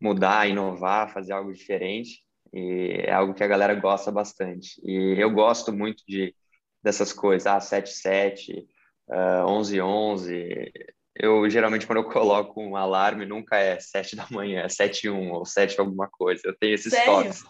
[0.00, 2.24] mudar, inovar, fazer algo diferente.
[2.52, 4.80] E é algo que a galera gosta bastante.
[4.84, 6.34] E eu gosto muito de
[6.82, 8.64] dessas coisas, ah, 7-7,
[9.08, 10.70] uh, 11-11.
[11.18, 15.32] Eu, geralmente, quando eu coloco um alarme, nunca é 7 da manhã, é 7 1
[15.32, 16.42] ou 7 alguma coisa.
[16.44, 17.12] Eu tenho esses sério?
[17.12, 17.42] toques.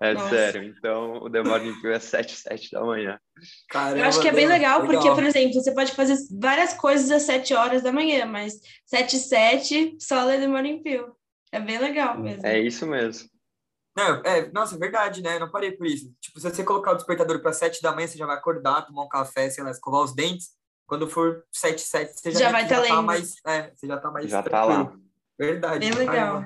[0.00, 0.28] É Nossa.
[0.28, 0.62] sério.
[0.64, 3.18] Então, o The Morning Pill é 7, 7 da manhã.
[3.70, 6.74] Caramba, eu acho que é bem legal, legal, porque, por exemplo, você pode fazer várias
[6.74, 11.16] coisas às 7 horas da manhã, mas 7 7 só lê The Morning Pill.
[11.50, 12.46] É bem legal mesmo.
[12.46, 13.30] É isso mesmo.
[13.96, 15.36] Não, é, nossa, é verdade, né?
[15.36, 16.12] Eu não parei por isso.
[16.20, 19.04] Tipo, se você colocar o despertador para 7 da manhã, você já vai acordar, tomar
[19.04, 20.50] um café, sei lá, escovar os dentes.
[20.86, 23.34] Quando for 7, 7, você já, já vai estar tá, tá mais.
[23.44, 24.30] É, você já tá mais.
[24.30, 24.84] Já tranquilo.
[24.84, 24.98] tá lá.
[25.38, 25.78] Verdade.
[25.78, 26.44] Bem legal.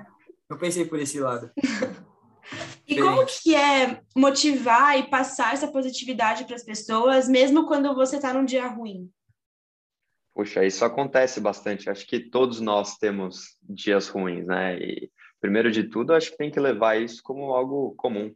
[0.48, 1.50] não pensei por esse lado.
[2.88, 8.16] e como que é motivar e passar essa positividade para as pessoas, mesmo quando você
[8.16, 9.11] está num dia ruim?
[10.35, 11.90] Puxa, isso acontece bastante.
[11.90, 14.79] Acho que todos nós temos dias ruins, né?
[14.79, 18.35] E primeiro de tudo, acho que tem que levar isso como algo comum.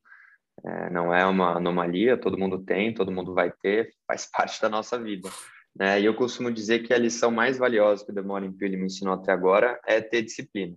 [0.64, 4.68] É, não é uma anomalia, todo mundo tem, todo mundo vai ter, faz parte da
[4.68, 5.30] nossa vida.
[5.76, 6.00] Né?
[6.00, 9.14] E eu costumo dizer que a lição mais valiosa que o Morning Pill me ensinou
[9.14, 10.76] até agora é ter disciplina.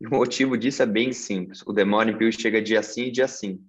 [0.00, 1.62] E o motivo disso é bem simples.
[1.62, 3.60] O Morning Pill chega dia sim e dia sim,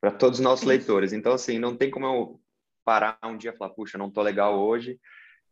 [0.00, 1.12] para todos os nossos leitores.
[1.12, 2.40] Então, assim, não tem como eu
[2.84, 5.00] parar um dia e falar, puxa, não tô legal hoje,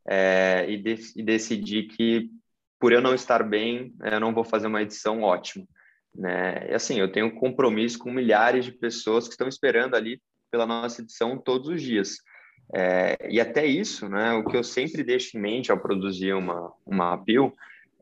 [0.07, 2.31] é, e, de e decidir que
[2.79, 5.67] por eu não estar bem, eu não vou fazer uma edição ótima.
[6.15, 6.71] Né?
[6.71, 11.01] E assim, eu tenho compromisso com milhares de pessoas que estão esperando ali pela nossa
[11.01, 12.19] edição todos os dias.
[12.73, 16.73] É, e até isso, né, o que eu sempre deixo em mente ao produzir uma,
[16.87, 17.53] uma appeal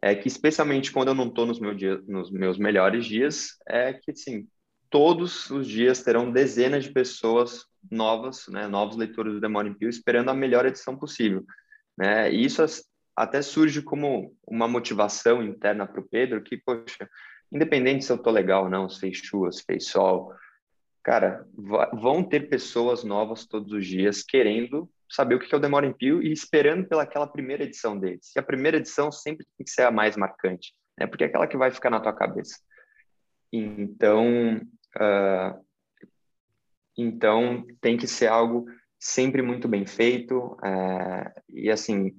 [0.00, 1.74] é que, especialmente quando eu não estou nos, meu
[2.06, 4.48] nos meus melhores dias, é que, assim,
[4.90, 10.30] todos os dias terão dezenas de pessoas novas, né, novos leitores do Demônio Pill, esperando
[10.30, 11.44] a melhor edição possível.
[11.96, 12.32] Né?
[12.32, 12.62] E isso
[13.16, 17.08] até surge como uma motivação interna para o Pedro, que, poxa,
[17.52, 20.32] independente se eu tô legal ou não, se fez chuva, se fez sol,
[21.02, 21.46] cara,
[21.92, 25.92] vão ter pessoas novas todos os dias querendo saber o que é o Demora em
[25.92, 28.32] Pio e esperando pelaquela primeira edição deles.
[28.34, 31.06] E a primeira edição sempre tem que ser a mais marcante, né?
[31.06, 32.58] Porque é aquela que vai ficar na tua cabeça.
[33.52, 34.56] Então,
[34.96, 35.64] uh,
[36.96, 38.64] então tem que ser algo
[38.98, 42.14] sempre muito bem feito uh, e assim,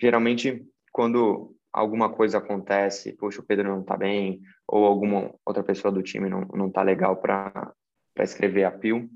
[0.00, 5.92] geralmente quando alguma coisa acontece, poxa, o Pedro não está bem, ou alguma outra pessoa
[5.92, 7.72] do time não, não tá legal para
[8.24, 9.08] escrever a PIL,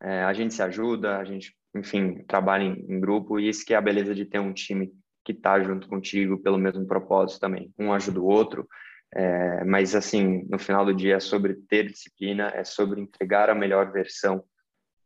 [0.00, 3.74] é, a gente se ajuda, a gente, enfim, trabalha em, em, grupo, e isso que
[3.74, 4.92] é a beleza de ter um time
[5.24, 7.72] que está junto contigo pelo mesmo propósito também.
[7.78, 8.68] Um ajuda o outro,
[9.14, 13.54] é, mas, assim, no final do dia é sobre ter disciplina, é sobre entregar a
[13.54, 14.44] melhor versão,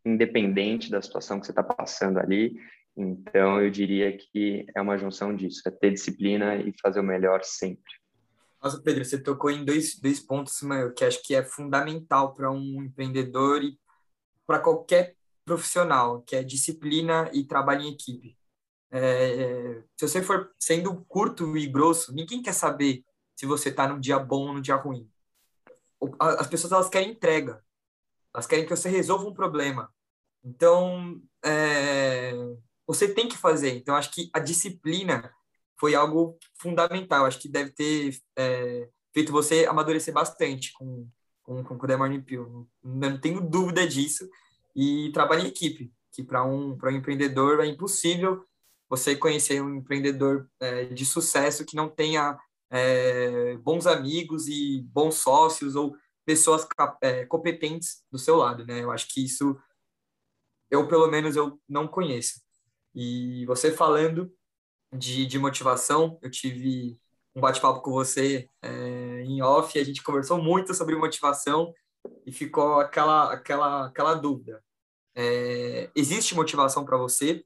[0.04, 2.54] independente da situação que você está passando ali,
[2.96, 7.42] então, eu diria que é uma junção disso, é ter disciplina e fazer o melhor
[7.42, 7.92] sempre.
[8.62, 10.60] Nossa, Pedro, você tocou em dois, dois pontos
[10.96, 13.76] que acho que é fundamental para um empreendedor e
[14.46, 18.38] para qualquer profissional, que é disciplina e trabalho em equipe.
[18.88, 23.98] É, se você for sendo curto e grosso, ninguém quer saber se você está num
[23.98, 25.10] dia bom ou no dia ruim.
[26.20, 27.64] As pessoas elas querem entrega,
[28.32, 29.92] elas querem que você resolva um problema.
[30.44, 32.32] Então, é,
[32.86, 33.76] você tem que fazer.
[33.76, 35.34] Então, acho que a disciplina
[35.82, 37.24] foi algo fundamental.
[37.24, 41.08] Acho que deve ter é, feito você amadurecer bastante com,
[41.42, 42.68] com, com o The Morning Pill.
[42.84, 44.30] Não, não tenho dúvida disso.
[44.76, 48.46] E trabalho em equipe, que para um, um empreendedor é impossível
[48.88, 52.38] você conhecer um empreendedor é, de sucesso que não tenha
[52.70, 56.64] é, bons amigos e bons sócios ou pessoas
[57.00, 58.84] é, competentes do seu lado, né?
[58.84, 59.58] Eu acho que isso
[60.70, 62.40] eu pelo menos eu não conheço.
[62.94, 64.32] E você falando
[64.92, 66.98] de, de motivação, eu tive
[67.34, 71.72] um bate-papo com você é, em off, a gente conversou muito sobre motivação
[72.26, 74.62] e ficou aquela, aquela, aquela dúvida.
[75.14, 77.44] É, existe motivação para você?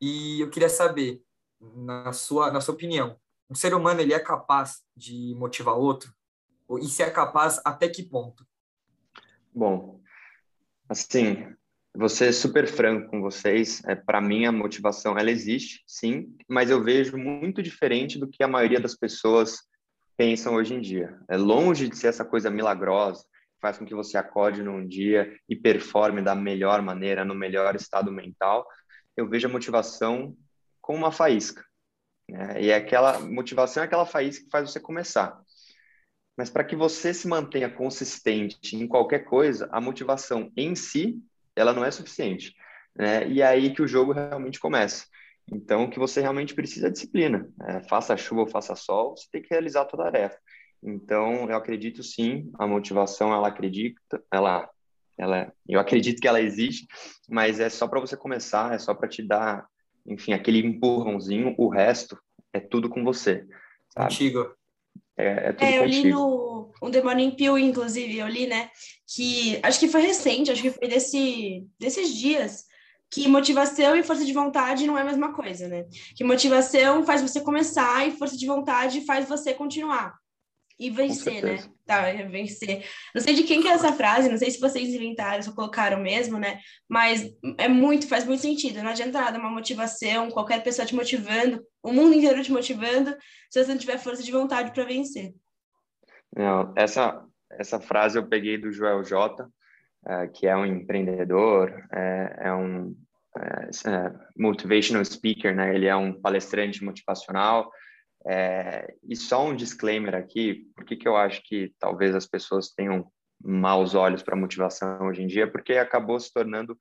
[0.00, 1.22] E eu queria saber,
[1.60, 6.14] na sua, na sua opinião, um ser humano ele é capaz de motivar outro?
[6.80, 8.46] E se é capaz, até que ponto?
[9.52, 10.00] Bom,
[10.88, 11.54] assim,
[12.08, 13.82] ser super franco com vocês.
[13.86, 18.42] É, Para mim, a motivação ela existe, sim, mas eu vejo muito diferente do que
[18.42, 19.58] a maioria das pessoas
[20.16, 21.18] pensam hoje em dia.
[21.28, 23.24] É longe de ser essa coisa milagrosa,
[23.60, 28.12] faz com que você acorde num dia e performe da melhor maneira, no melhor estado
[28.12, 28.66] mental.
[29.16, 30.36] Eu vejo a motivação
[30.80, 31.64] como uma faísca.
[32.28, 32.62] Né?
[32.62, 35.38] E é aquela motivação é aquela faísca que faz você começar.
[36.36, 41.20] Mas para que você se mantenha consistente em qualquer coisa, a motivação em si,
[41.60, 42.54] ela não é suficiente.
[42.96, 43.28] Né?
[43.28, 45.06] E é aí que o jogo realmente começa.
[45.52, 47.48] Então, o que você realmente precisa é disciplina.
[47.62, 50.38] É, faça chuva ou faça sol, você tem que realizar a tua tarefa.
[50.82, 54.68] Então, eu acredito sim, a motivação, ela acredita, ela,
[55.18, 56.86] ela, eu acredito que ela existe,
[57.28, 59.66] mas é só para você começar, é só para te dar,
[60.06, 62.18] enfim, aquele empurrãozinho, o resto
[62.52, 63.46] é tudo com você.
[63.90, 64.08] Sabe?
[64.08, 64.54] Contigo.
[65.16, 66.49] É, é tudo É, eu contigo.
[66.82, 68.70] Um Demônio em Pio, inclusive, eu li, né,
[69.14, 72.64] que acho que foi recente, acho que foi desse, desses dias,
[73.10, 75.84] que motivação e força de vontade não é a mesma coisa, né?
[76.14, 80.14] Que motivação faz você começar e força de vontade faz você continuar
[80.80, 81.58] e vencer, né?
[81.84, 82.86] Tá, é vencer.
[83.14, 86.00] Não sei de quem que é essa frase, não sei se vocês inventaram, se colocaram
[86.00, 86.58] mesmo, né?
[86.88, 88.82] Mas é muito, faz muito sentido.
[88.82, 93.14] Não adianta nada uma motivação, qualquer pessoa te motivando, o mundo inteiro te motivando,
[93.50, 95.34] se você não tiver força de vontade para vencer.
[96.36, 99.48] Não, essa, essa frase eu peguei do Joel J,
[100.06, 102.94] eh, que é um empreendedor, é, é um
[103.38, 105.74] é, é, motivational speaker, né?
[105.74, 107.70] Ele é um palestrante motivacional.
[108.26, 112.70] É, e só um disclaimer aqui, por que que eu acho que talvez as pessoas
[112.70, 113.10] tenham
[113.42, 115.50] maus olhos para motivação hoje em dia?
[115.50, 116.76] Porque acabou se tornando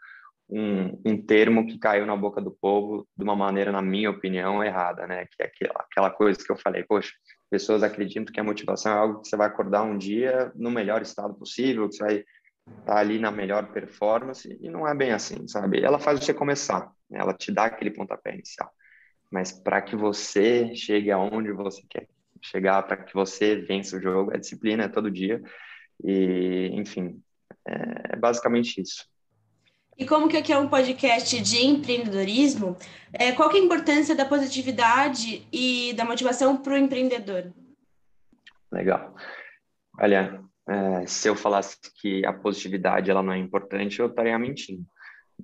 [0.50, 4.64] um, um termo que caiu na boca do povo de uma maneira, na minha opinião,
[4.64, 5.26] errada, né?
[5.26, 7.12] Que é aquela, aquela coisa que eu falei, poxa,
[7.50, 11.02] pessoas acreditam que a motivação é algo que você vai acordar um dia no melhor
[11.02, 12.26] estado possível, que você vai
[12.80, 15.84] estar ali na melhor performance, e não é bem assim, sabe?
[15.84, 17.20] Ela faz você começar, né?
[17.20, 18.72] ela te dá aquele pontapé inicial.
[19.32, 22.08] Mas para que você chegue aonde você quer
[22.42, 25.42] chegar, para que você vença o jogo, é disciplina, é todo dia,
[26.04, 27.22] e, enfim,
[27.66, 29.06] é basicamente isso.
[30.00, 32.78] E como que aqui é um podcast de empreendedorismo,
[33.12, 37.52] é, qual é a importância da positividade e da motivação para o empreendedor?
[38.72, 39.14] Legal.
[40.00, 44.86] Olha, é, se eu falasse que a positividade ela não é importante, eu estaria mentindo.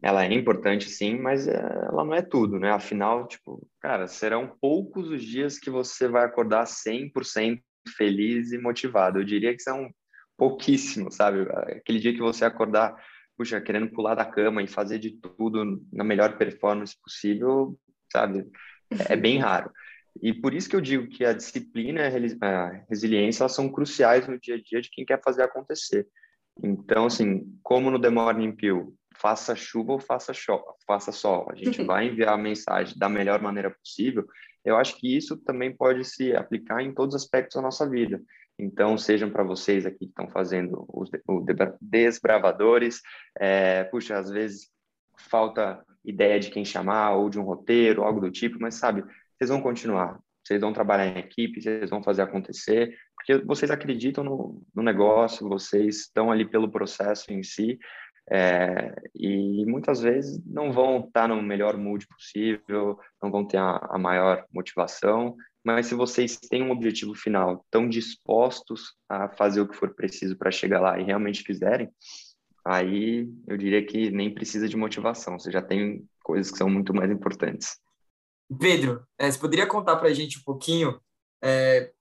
[0.01, 2.71] Ela é importante sim, mas é, ela não é tudo, né?
[2.71, 7.59] Afinal, tipo, cara, serão poucos os dias que você vai acordar 100%
[7.97, 9.19] feliz e motivado.
[9.19, 9.89] Eu diria que são
[10.37, 11.41] pouquíssimos, sabe?
[11.77, 12.95] Aquele dia que você acordar,
[13.37, 17.77] puxa, querendo pular da cama e fazer de tudo na melhor performance possível,
[18.11, 18.45] sabe?
[19.09, 19.71] É bem raro.
[20.21, 22.05] E por isso que eu digo que a disciplina e
[22.41, 26.07] a resiliência elas são cruciais no dia a dia de quem quer fazer acontecer.
[26.63, 30.31] Então, assim, como no The Morning Pill, faça chuva ou faça,
[30.87, 34.25] faça sol, a gente vai enviar a mensagem da melhor maneira possível.
[34.63, 38.21] Eu acho que isso também pode se aplicar em todos os aspectos da nossa vida.
[38.57, 41.09] Então, sejam para vocês aqui que estão fazendo os
[41.81, 43.01] desbravadores,
[43.37, 44.69] é, puxa, às vezes
[45.17, 49.03] falta ideia de quem chamar ou de um roteiro, algo do tipo, mas sabe,
[49.37, 54.23] vocês vão continuar, vocês vão trabalhar em equipe, vocês vão fazer acontecer, porque vocês acreditam
[54.23, 57.77] no, no negócio, vocês estão ali pelo processo em si,
[58.31, 63.77] é, e muitas vezes não vão estar no melhor mood possível, não vão ter a,
[63.89, 69.67] a maior motivação, mas se vocês têm um objetivo final, estão dispostos a fazer o
[69.67, 71.89] que for preciso para chegar lá e realmente quiserem,
[72.63, 76.93] aí eu diria que nem precisa de motivação, você já tem coisas que são muito
[76.93, 77.79] mais importantes.
[78.59, 81.01] Pedro, é, você poderia contar para a gente um pouquinho
[81.43, 81.91] é,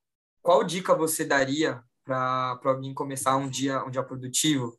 [0.43, 4.79] qual dica você daria para alguém começar um dia, um dia produtivo?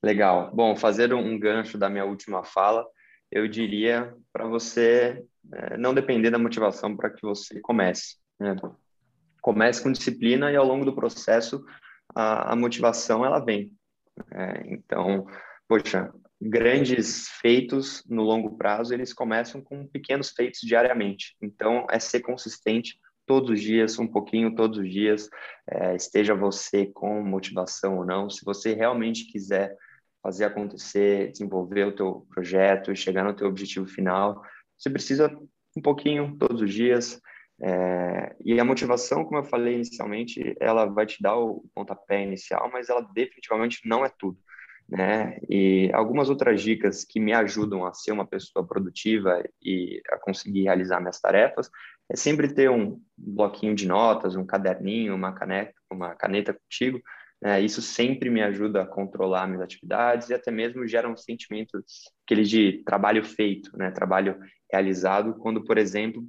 [0.00, 0.54] Legal.
[0.54, 2.86] Bom, fazer um gancho da minha última fala,
[3.30, 8.16] eu diria para você é, não depender da motivação para que você comece.
[8.38, 8.56] Né?
[9.40, 11.64] Comece com disciplina e ao longo do processo
[12.14, 13.72] a, a motivação ela vem.
[14.32, 15.26] É, então,
[15.68, 21.36] poxa, grandes feitos no longo prazo eles começam com pequenos feitos diariamente.
[21.40, 25.28] Então, é ser consistente todos os dias, um pouquinho todos os dias,
[25.68, 28.28] é, esteja você com motivação ou não.
[28.28, 29.76] Se você realmente quiser
[30.22, 34.42] fazer acontecer, desenvolver o teu projeto chegar no teu objetivo final,
[34.78, 35.30] você precisa
[35.76, 37.20] um pouquinho todos os dias.
[37.62, 42.70] É, e a motivação, como eu falei inicialmente, ela vai te dar o pontapé inicial,
[42.72, 44.38] mas ela definitivamente não é tudo.
[44.88, 45.38] né?
[45.48, 50.62] E algumas outras dicas que me ajudam a ser uma pessoa produtiva e a conseguir
[50.64, 51.70] realizar minhas tarefas
[52.10, 57.00] é sempre ter um bloquinho de notas, um caderninho, uma caneta, uma caneta contigo.
[57.42, 57.60] Né?
[57.60, 61.82] Isso sempre me ajuda a controlar minhas atividades e até mesmo gera um sentimento
[62.24, 63.90] aquele de trabalho feito, né?
[63.90, 64.38] Trabalho
[64.70, 66.22] realizado, quando, por exemplo,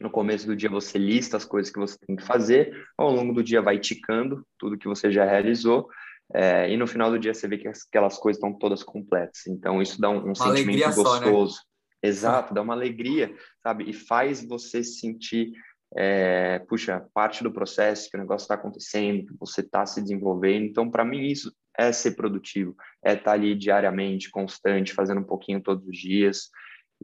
[0.00, 3.34] no começo do dia você lista as coisas que você tem que fazer, ao longo
[3.34, 5.88] do dia vai ticando tudo que você já realizou,
[6.32, 9.46] é, e no final do dia você vê que aquelas coisas estão todas completas.
[9.46, 11.54] Então isso dá um, um sentimento gostoso.
[11.54, 11.70] Só, né?
[12.02, 13.90] Exato, dá uma alegria, sabe?
[13.90, 15.52] E faz você sentir,
[15.96, 20.64] é, puxa, parte do processo, que o negócio está acontecendo, que você está se desenvolvendo.
[20.64, 25.24] Então, para mim, isso é ser produtivo, é estar tá ali diariamente, constante, fazendo um
[25.24, 26.50] pouquinho todos os dias.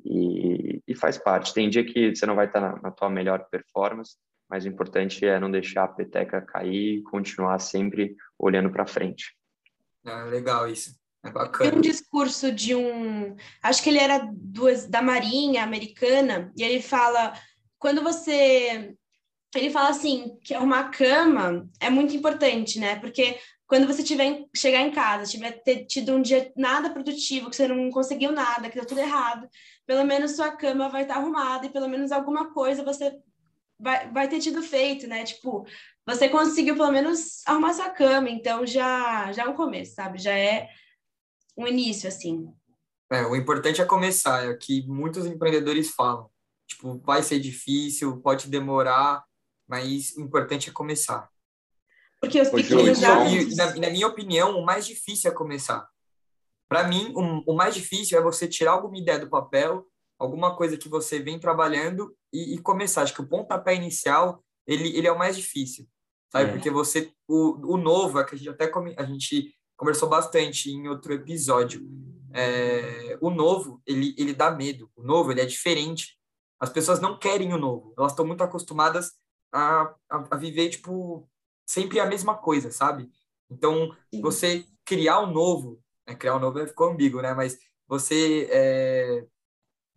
[0.05, 1.55] E, e, faz parte.
[1.55, 4.16] Tem dia que você não vai estar na, na tua melhor performance,
[4.49, 9.35] mas o importante é não deixar a peteca cair e continuar sempre olhando para frente.
[10.05, 10.94] Ah, legal isso.
[11.25, 11.70] É bacana.
[11.70, 13.35] Tem um discurso de um.
[13.62, 17.33] Acho que ele era do, da Marinha Americana, e ele fala:
[17.79, 18.95] quando você.
[19.55, 22.97] Ele fala assim: que arrumar cama é muito importante, né?
[22.97, 27.67] Porque quando você tiver chegar em casa, tiver tido um dia nada produtivo, que você
[27.67, 29.49] não conseguiu nada, que deu tudo errado,
[29.85, 33.19] pelo menos sua cama vai estar arrumada e pelo menos alguma coisa você
[33.79, 35.25] vai, vai ter tido feito, né?
[35.25, 35.67] Tipo,
[36.07, 40.19] você conseguiu pelo menos arrumar sua cama, então já já é um começo, sabe?
[40.19, 40.69] Já é
[41.57, 42.49] um início assim.
[43.11, 46.31] É, o importante é começar, é o que muitos empreendedores falam.
[46.66, 49.24] Tipo, vai ser difícil, pode demorar,
[49.68, 51.29] mas o importante é começar.
[52.20, 53.24] Porque os pequenos já...
[53.29, 55.88] E, na, na, minha opinião, o mais difícil é começar.
[56.68, 59.87] Para mim, o, o, mais difícil é você tirar alguma ideia do papel,
[60.18, 63.02] alguma coisa que você vem trabalhando e, e começar.
[63.02, 65.87] Acho que o pontapé inicial, ele, ele é o mais difícil,
[66.33, 66.50] sabe?
[66.50, 66.52] É.
[66.52, 70.70] Porque você, o, o novo, é que a gente até come, a gente conversou bastante
[70.70, 71.87] em outro episódio,
[72.33, 74.90] é, o novo, ele, ele dá medo.
[74.94, 76.18] O novo, ele é diferente.
[76.59, 77.95] As pessoas não querem o novo.
[77.97, 79.12] Elas estão muito acostumadas
[79.53, 81.29] a, a, a viver, tipo,
[81.66, 83.11] sempre a mesma coisa, sabe?
[83.51, 84.21] Então, Sim.
[84.21, 86.14] você criar o novo, né?
[86.14, 87.35] criar o novo ficou ambíguo, né?
[87.35, 89.27] Mas você é,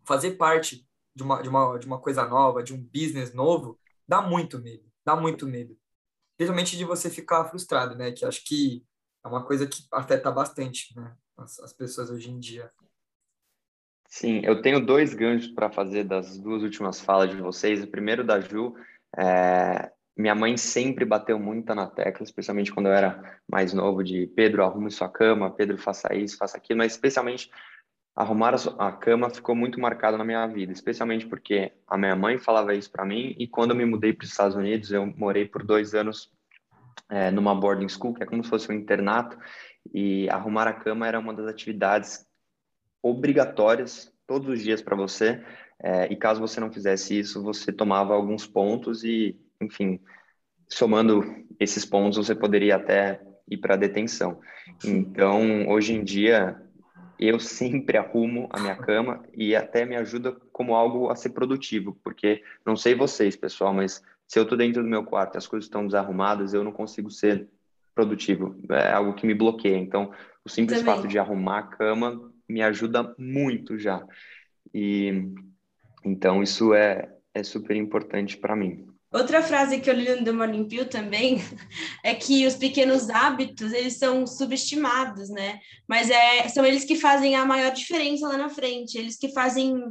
[0.03, 4.21] fazer parte de uma, de, uma, de uma coisa nova, de um business novo, dá
[4.21, 5.77] muito medo, dá muito medo.
[6.37, 8.11] Principalmente de você ficar frustrado, né?
[8.11, 8.85] Que acho que
[9.23, 11.15] é uma coisa que afeta bastante, né?
[11.37, 12.71] As, as pessoas hoje em dia.
[14.09, 17.83] Sim, eu tenho dois ganchos para fazer das duas últimas falas de vocês.
[17.83, 18.73] O primeiro da Ju,
[19.15, 24.25] é, minha mãe sempre bateu muito na tecla, especialmente quando eu era mais novo, de
[24.35, 27.51] Pedro, arrume sua cama, Pedro, faça isso, faça aquilo, mas especialmente
[28.15, 32.73] arrumar a cama ficou muito marcado na minha vida, especialmente porque a minha mãe falava
[32.73, 35.63] isso para mim e quando eu me mudei para os Estados Unidos, eu morei por
[35.63, 36.31] dois anos
[37.09, 39.37] é, numa boarding school, que é como se fosse um internato,
[39.93, 42.27] e arrumar a cama era uma das atividades
[43.01, 45.43] obrigatórias todos os dias para você,
[45.81, 49.99] é, e caso você não fizesse isso, você tomava alguns pontos e enfim,
[50.67, 51.23] somando
[51.59, 54.39] esses pontos, você poderia até ir para detenção.
[54.83, 56.61] Então, hoje em dia,
[57.17, 61.97] eu sempre arrumo a minha cama e até me ajuda como algo a ser produtivo,
[62.03, 65.47] porque não sei vocês, pessoal, mas se eu estou dentro do meu quarto e as
[65.47, 67.47] coisas estão desarrumadas, eu não consigo ser
[67.95, 68.55] produtivo.
[68.69, 69.77] É algo que me bloqueia.
[69.77, 70.13] Então,
[70.45, 70.95] o simples Também.
[70.95, 74.05] fato de arrumar a cama me ajuda muito já.
[74.73, 75.13] E
[76.03, 78.87] então isso é, é super importante para mim.
[79.11, 81.37] Outra frase que eu li no The Morning Pill também
[82.03, 85.59] é que os pequenos hábitos, eles são subestimados, né?
[85.87, 89.81] Mas é, são eles que fazem a maior diferença lá na frente, eles que fazem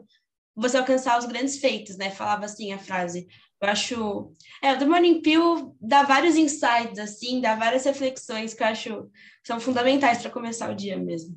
[0.54, 2.10] você alcançar os grandes feitos, né?
[2.10, 3.26] Falava assim a frase.
[3.60, 4.32] Eu acho...
[4.62, 9.10] É, o The Morning Pill dá vários insights, assim, dá várias reflexões que eu acho
[9.44, 11.36] são fundamentais para começar o dia mesmo.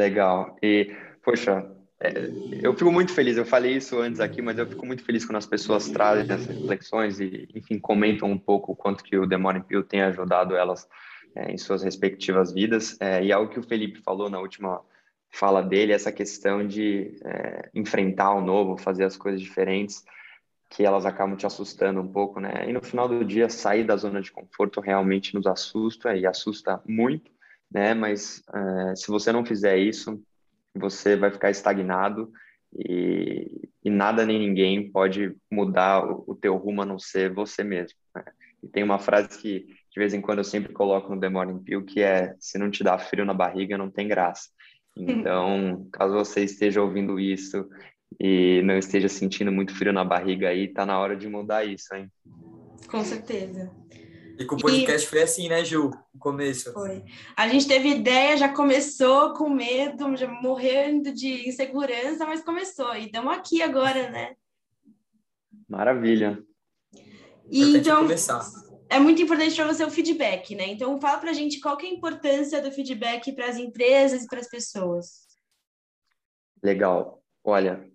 [0.00, 0.56] Legal.
[0.62, 2.30] E, poxa, é,
[2.62, 5.36] eu fico muito feliz, eu falei isso antes aqui, mas eu fico muito feliz quando
[5.36, 9.60] as pessoas trazem essas reflexões e, enfim, comentam um pouco o quanto que o Morning
[9.60, 10.88] Pill tem ajudado elas
[11.36, 12.98] é, em suas respectivas vidas.
[12.98, 14.80] É, e algo que o Felipe falou na última
[15.30, 20.02] fala dele, essa questão de é, enfrentar o novo, fazer as coisas diferentes,
[20.70, 22.64] que elas acabam te assustando um pouco, né?
[22.66, 26.80] E no final do dia, sair da zona de conforto realmente nos assusta e assusta
[26.86, 27.30] muito,
[27.72, 27.94] né?
[27.94, 30.20] Mas é, se você não fizer isso,
[30.74, 32.30] você vai ficar estagnado
[32.76, 37.64] e, e nada nem ninguém pode mudar o, o, teu rumo a não ser você
[37.64, 37.98] mesmo.
[38.14, 38.24] Né?
[38.62, 41.62] E tem uma frase que de vez em quando eu sempre coloco no The Morning
[41.62, 44.48] Pill, que é se não te dá frio na barriga, não tem graça.
[44.96, 47.68] Então, caso você esteja ouvindo isso
[48.20, 51.94] e não esteja sentindo muito frio na barriga aí, tá na hora de mudar isso,
[51.94, 52.10] hein?
[52.88, 53.70] Com certeza.
[54.40, 55.10] E com o podcast e...
[55.10, 55.90] foi assim, né, Ju?
[56.14, 56.72] No começo.
[56.72, 57.04] Foi.
[57.36, 62.96] A gente teve ideia, já começou com medo, já morrendo de insegurança, mas começou.
[62.96, 64.34] E estamos aqui agora, né?
[65.68, 66.42] Maravilha.
[67.50, 68.40] E, então, começar.
[68.88, 70.68] é muito importante para você o feedback, né?
[70.68, 74.24] Então, fala para a gente qual que é a importância do feedback para as empresas
[74.24, 75.28] e para as pessoas.
[76.62, 77.22] Legal.
[77.44, 77.86] Olha,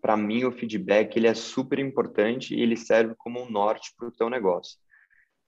[0.00, 4.08] para mim o feedback ele é super importante e ele serve como um norte para
[4.08, 4.78] o teu negócio.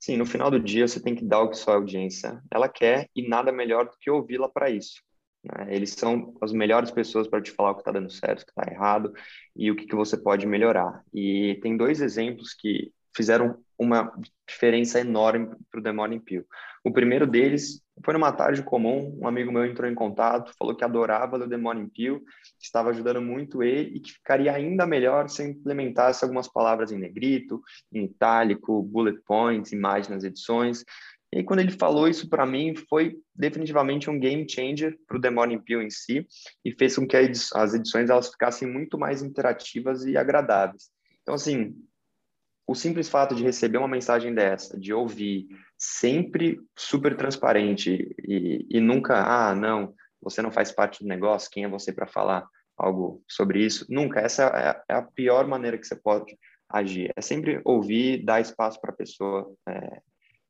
[0.00, 3.08] Sim, no final do dia você tem que dar o que sua audiência ela quer
[3.14, 5.02] e nada melhor do que ouvi-la para isso.
[5.42, 5.74] Né?
[5.74, 8.52] Eles são as melhores pessoas para te falar o que está dando certo, o que
[8.52, 9.12] está errado
[9.56, 11.02] e o que, que você pode melhorar.
[11.12, 14.12] E tem dois exemplos que fizeram uma
[14.46, 16.44] diferença enorme para o Morning Pill.
[16.84, 20.84] O primeiro deles foi numa tarde comum, um amigo meu entrou em contato, falou que
[20.84, 22.20] adorava o Morning Pill,
[22.58, 26.98] que estava ajudando muito ele e que ficaria ainda melhor se implementasse algumas palavras em
[26.98, 27.60] negrito,
[27.92, 30.84] em itálico, bullet points, imagens nas edições.
[31.32, 35.30] E quando ele falou isso para mim, foi definitivamente um game changer para o The
[35.30, 36.26] Morning Pill em si
[36.64, 40.88] e fez com que as edições elas ficassem muito mais interativas e agradáveis.
[41.20, 41.74] Então, assim,
[42.68, 45.48] o simples fato de receber uma mensagem dessa, de ouvir,
[45.78, 51.64] sempre super transparente e, e nunca, ah, não, você não faz parte do negócio, quem
[51.64, 52.46] é você para falar
[52.76, 53.86] algo sobre isso?
[53.88, 54.20] Nunca.
[54.20, 54.44] Essa
[54.88, 56.36] é, é a pior maneira que você pode
[56.68, 57.10] agir.
[57.16, 60.02] É sempre ouvir, dar espaço para a pessoa é,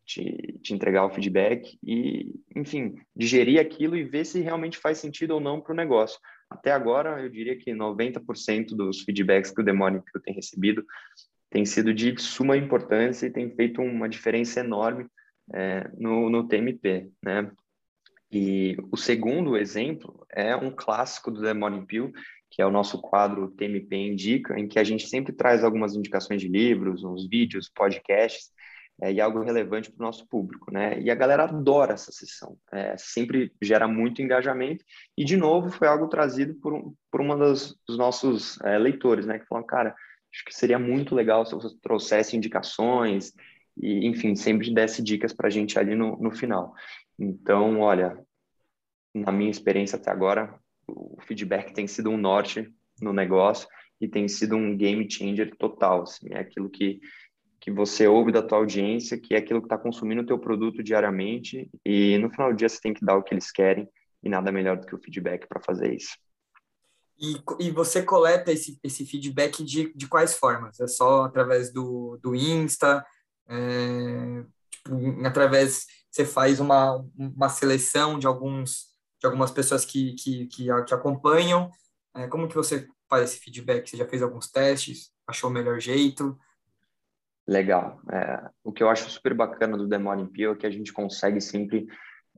[0.04, 5.32] te, te entregar o feedback e, enfim, digerir aquilo e ver se realmente faz sentido
[5.34, 6.18] ou não para o negócio.
[6.50, 10.82] Até agora, eu diria que 90% dos feedbacks que o Demônio tem recebido
[11.50, 15.06] tem sido de suma importância e tem feito uma diferença enorme
[15.52, 17.50] é, no, no TMP, né?
[18.30, 22.12] E o segundo exemplo é um clássico do The Morning Pill,
[22.50, 26.42] que é o nosso quadro TMP Indica, em que a gente sempre traz algumas indicações
[26.42, 28.50] de livros, uns vídeos, podcasts,
[29.00, 31.00] é, e algo relevante para o nosso público, né?
[31.00, 34.84] E a galera adora essa sessão, é, sempre gera muito engajamento,
[35.16, 39.24] e de novo foi algo trazido por, um, por uma das, dos nossos é, leitores,
[39.24, 39.38] né?
[39.38, 39.94] Que falaram, cara,
[40.32, 43.32] Acho que seria muito legal se você trouxesse indicações
[43.76, 46.74] e, enfim, sempre desse dicas para a gente ali no, no final.
[47.18, 48.18] Então, olha,
[49.14, 53.68] na minha experiência até agora, o feedback tem sido um norte no negócio
[54.00, 56.02] e tem sido um game changer total.
[56.02, 57.00] Assim, é aquilo que,
[57.60, 60.82] que você ouve da tua audiência, que é aquilo que está consumindo o teu produto
[60.82, 63.88] diariamente e no final do dia você tem que dar o que eles querem
[64.22, 66.16] e nada melhor do que o feedback para fazer isso.
[67.18, 70.78] E, e você coleta esse, esse feedback de, de quais formas?
[70.80, 73.04] É só através do, do Insta?
[73.48, 78.88] É, tipo, através você faz uma, uma seleção de alguns
[79.20, 81.70] de algumas pessoas que, que, que, que acompanham.
[82.14, 83.88] É, como que você faz esse feedback?
[83.88, 85.10] Você já fez alguns testes?
[85.26, 86.38] Achou o melhor jeito?
[87.46, 88.00] Legal.
[88.12, 91.40] É, o que eu acho super bacana do Morning Peel é que a gente consegue
[91.40, 91.86] sempre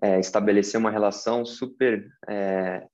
[0.00, 2.86] é, estabelecer uma relação super é,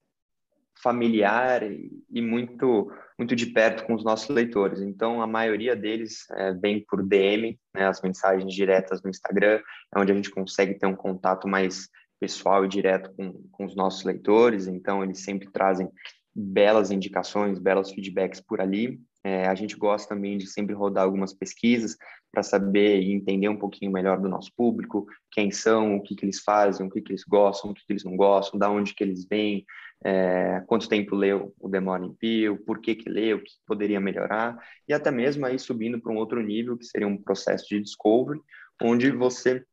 [0.83, 4.81] familiar e muito muito de perto com os nossos leitores.
[4.81, 9.61] Então, a maioria deles é, vem por DM, né, as mensagens diretas no Instagram,
[9.95, 11.89] é onde a gente consegue ter um contato mais
[12.21, 14.67] pessoal e direto com, com os nossos leitores.
[14.67, 15.89] Então, eles sempre trazem
[16.35, 19.01] belas indicações, belos feedbacks por ali.
[19.25, 21.97] É, a gente gosta também de sempre rodar algumas pesquisas
[22.31, 26.25] para saber e entender um pouquinho melhor do nosso público, quem são, o que, que
[26.25, 28.95] eles fazem, o que, que eles gostam, o que, que eles não gostam, da onde
[28.95, 29.65] que eles vêm,
[30.05, 34.01] é, quanto tempo leu o The Morning Pill, por que que leu, o que poderia
[34.01, 34.57] melhorar,
[34.89, 38.41] e até mesmo aí subindo para um outro nível, que seria um processo de discovery,
[38.83, 39.65] onde você,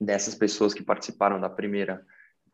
[0.00, 2.04] dessas pessoas que participaram da primeira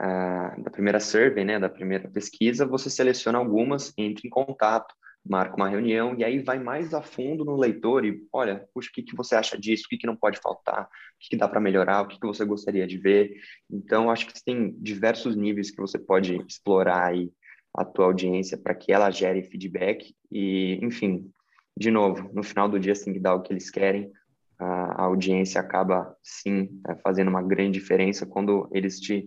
[0.01, 4.95] uh, da primeira survey, né, da primeira pesquisa, você seleciona algumas, entra em contato,
[5.25, 8.93] marca uma reunião e aí vai mais a fundo no leitor e olha, puxa, o
[8.93, 9.85] que, que você acha disso?
[9.87, 10.85] O que, que não pode faltar?
[10.85, 10.89] O
[11.21, 12.03] que, que dá para melhorar?
[12.03, 13.35] O que, que você gostaria de ver?
[13.71, 17.31] Então, acho que tem diversos níveis que você pode explorar aí
[17.75, 21.31] a tua audiência para que ela gere feedback e, enfim,
[21.77, 24.11] de novo, no final do dia tem que dar o que eles querem.
[24.59, 29.25] A audiência acaba, sim, é, fazendo uma grande diferença quando eles te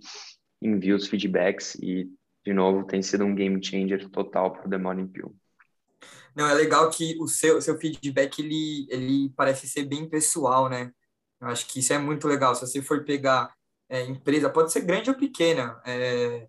[0.61, 2.09] enviam os feedbacks e,
[2.45, 5.33] de novo, tem sido um game changer total para o The Morning Pill.
[6.35, 10.91] Não, é legal que o seu, seu feedback, ele, ele parece ser bem pessoal, né?
[11.39, 12.55] Eu acho que isso é muito legal.
[12.55, 13.53] Se você for pegar
[13.89, 16.47] é, empresa, pode ser grande ou pequena, é,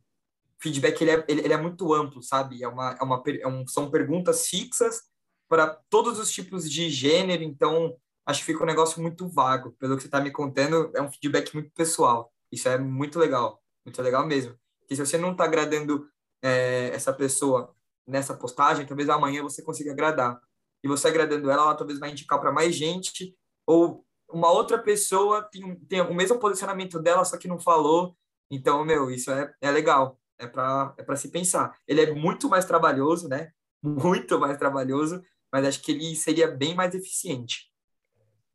[0.61, 2.63] feedback ele é, ele, ele, é muito amplo, sabe?
[2.63, 5.03] É uma, é uma, é um, são perguntas fixas
[5.49, 9.73] para todos os tipos de gênero, então acho que fica um negócio muito vago.
[9.73, 12.33] Pelo que você está me contando, é um feedback muito pessoal.
[12.51, 14.57] Isso é muito legal, muito legal mesmo.
[14.81, 16.09] Porque se você não está agradando
[16.41, 17.75] é, essa pessoa
[18.07, 20.41] nessa postagem, talvez amanhã você consiga agradar.
[20.83, 23.37] E você agradando ela, ela talvez vai indicar para mais gente,
[23.67, 28.17] ou uma outra pessoa tem, tem o mesmo posicionamento dela, só que não falou.
[28.51, 30.19] Então, meu, isso é, é legal.
[30.39, 31.77] É para é se pensar.
[31.87, 33.53] Ele é muito mais trabalhoso, né?
[33.85, 35.21] Muito mais trabalhoso,
[35.53, 37.69] mas acho que ele seria bem mais eficiente.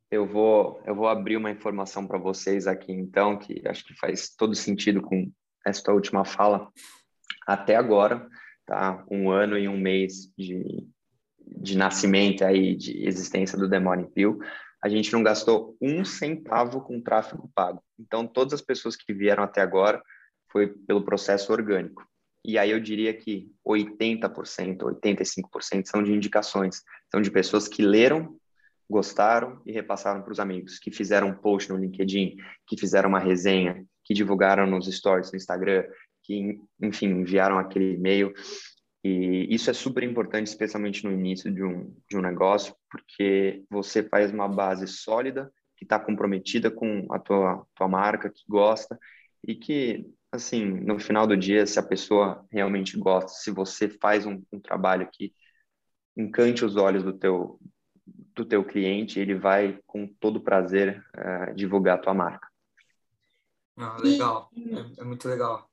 [0.10, 4.30] Eu vou, eu vou abrir uma informação para vocês aqui, então, que acho que faz
[4.30, 5.30] todo sentido com
[5.66, 6.72] esta última fala.
[7.46, 8.26] Até agora,
[8.68, 9.04] tá?
[9.10, 10.86] Um ano e um mês de,
[11.40, 14.38] de nascimento aí, de existência do Demônio Pill,
[14.84, 17.82] a gente não gastou um centavo com tráfego pago.
[17.98, 20.02] Então, todas as pessoas que vieram até agora
[20.52, 22.06] foi pelo processo orgânico.
[22.46, 28.38] E aí eu diria que 80%, 85% são de indicações, são de pessoas que leram
[28.90, 33.20] gostaram e repassaram para os amigos, que fizeram um post no LinkedIn, que fizeram uma
[33.20, 35.84] resenha, que divulgaram nos stories do Instagram,
[36.28, 38.34] que, enfim, enviaram aquele e-mail.
[39.02, 44.04] E isso é super importante, especialmente no início de um, de um negócio, porque você
[44.04, 49.00] faz uma base sólida, que está comprometida com a tua, tua marca, que gosta,
[49.48, 54.26] e que, assim, no final do dia, se a pessoa realmente gosta, se você faz
[54.26, 55.34] um, um trabalho que
[56.18, 57.60] encante os olhos do teu,
[58.36, 62.48] do teu cliente, ele vai com todo prazer uh, divulgar a tua marca.
[63.78, 65.67] Ah, legal, é, é, muito legal.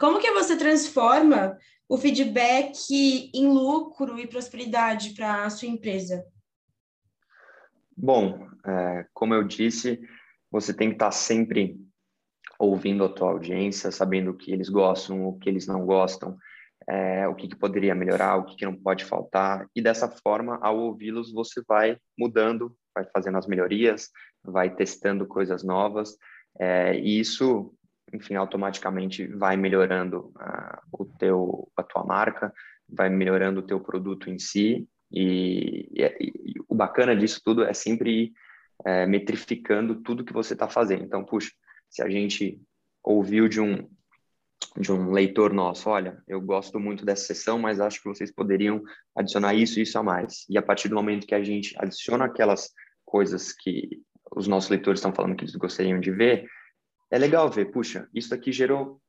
[0.00, 6.24] Como que você transforma o feedback em lucro e prosperidade para a sua empresa?
[7.94, 10.00] Bom, é, como eu disse,
[10.50, 11.78] você tem que estar sempre
[12.58, 16.34] ouvindo a tua audiência, sabendo o que eles gostam, o que eles não gostam,
[16.88, 20.58] é, o que, que, poderia melhorar, o que, que, não pode faltar, e dessa forma,
[20.62, 24.08] ao ouvi-los, você vai mudando, vai fazendo as melhorias,
[24.42, 26.16] vai testando coisas novas,
[26.58, 27.74] é, e isso,
[28.12, 32.52] enfim, automaticamente vai melhorando uh, o teu, a tua marca,
[32.88, 37.72] vai melhorando o teu produto em si, e, e, e o bacana disso tudo é
[37.72, 38.32] sempre
[38.84, 41.04] é, metrificando tudo que você está fazendo.
[41.04, 41.50] Então, puxa,
[41.88, 42.60] se a gente
[43.02, 43.88] ouviu de um
[44.76, 48.82] de um leitor nosso, olha, eu gosto muito dessa sessão, mas acho que vocês poderiam
[49.16, 50.44] adicionar isso e isso a mais.
[50.48, 52.70] E a partir do momento que a gente adiciona aquelas
[53.04, 53.88] coisas que
[54.36, 56.46] os nossos leitores estão falando que eles gostariam de ver,
[57.10, 59.00] é legal ver, puxa, isso aqui gerou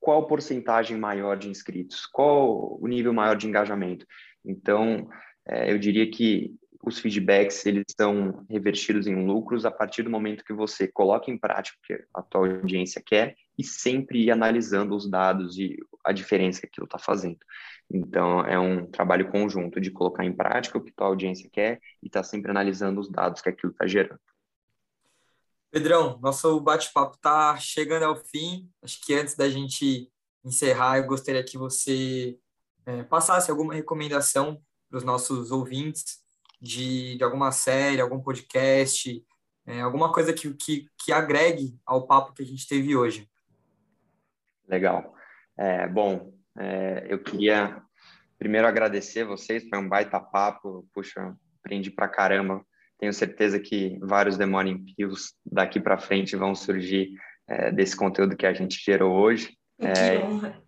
[0.00, 4.04] qual porcentagem maior de inscritos, qual o nível maior de engajamento.
[4.44, 5.08] Então,
[5.46, 6.54] é, eu diria que
[6.84, 11.38] os feedbacks eles são revertidos em lucros a partir do momento que você coloca em
[11.38, 16.12] prática o que a tua audiência quer e sempre ir analisando os dados e a
[16.12, 17.38] diferença que aquilo está fazendo.
[17.88, 21.78] Então, é um trabalho conjunto de colocar em prática o que a tua audiência quer
[22.02, 24.18] e estar tá sempre analisando os dados que aquilo está gerando.
[25.72, 28.70] Pedrão, nosso bate-papo está chegando ao fim.
[28.82, 30.12] Acho que antes da gente
[30.44, 32.38] encerrar, eu gostaria que você
[32.84, 36.18] é, passasse alguma recomendação para os nossos ouvintes
[36.60, 39.24] de, de alguma série, algum podcast,
[39.64, 43.26] é, alguma coisa que, que, que agregue ao papo que a gente teve hoje.
[44.68, 45.14] Legal.
[45.56, 47.82] É, bom, é, eu queria
[48.38, 52.62] primeiro agradecer vocês, foi um baita papo, puxa, aprendi pra caramba.
[53.02, 57.10] Tenho certeza que vários Demônio Pills daqui para frente vão surgir
[57.48, 59.58] é, desse conteúdo que a gente gerou hoje.
[59.76, 60.62] Que é, honra.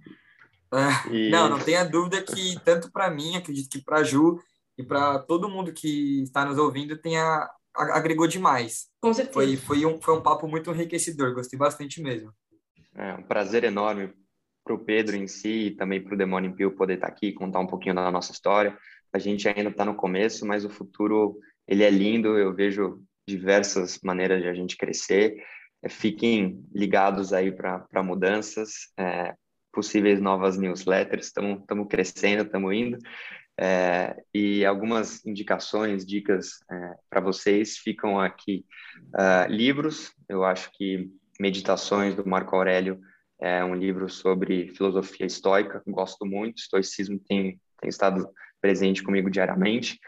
[1.12, 1.30] E...
[1.30, 4.40] Não, não tenha dúvida que tanto para mim, acredito que para Ju,
[4.76, 8.88] e para todo mundo que está nos ouvindo tenha agregou demais.
[9.00, 9.32] Com certeza.
[9.32, 12.32] Foi, foi, um, foi um papo muito enriquecedor, gostei bastante mesmo.
[12.96, 14.12] É um prazer enorme
[14.64, 17.32] para o Pedro em si e também para o Demônio Pio poder estar tá aqui
[17.32, 18.76] contar um pouquinho da nossa história.
[19.12, 22.38] A gente ainda está no começo, mas o futuro ele é lindo.
[22.38, 25.36] Eu vejo diversas maneiras de a gente crescer.
[25.82, 29.34] É, fiquem ligados aí para mudanças, é,
[29.72, 31.26] possíveis novas newsletters.
[31.26, 32.98] Estamos crescendo, estamos indo.
[33.58, 38.64] É, e algumas indicações, dicas é, para vocês ficam aqui.
[39.14, 41.08] Uh, livros, eu acho que
[41.38, 43.00] Meditações do Marco Aurélio
[43.40, 48.28] é um livro sobre filosofia estoica, gosto muito, estoicismo tem, tem estado
[48.60, 49.98] presente comigo diariamente.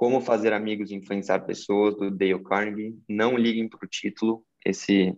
[0.00, 2.98] Como Fazer Amigos e Influenciar Pessoas, do Dale Carnegie.
[3.06, 5.14] Não liguem para o título, esse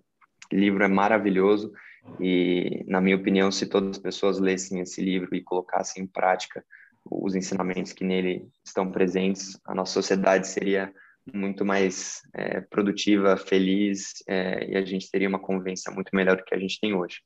[0.53, 1.72] livro é maravilhoso
[2.18, 6.64] e, na minha opinião, se todas as pessoas lessem esse livro e colocassem em prática
[7.09, 10.93] os ensinamentos que nele estão presentes, a nossa sociedade seria
[11.33, 16.45] muito mais é, produtiva, feliz é, e a gente teria uma convivência muito melhor do
[16.45, 17.20] que a gente tem hoje.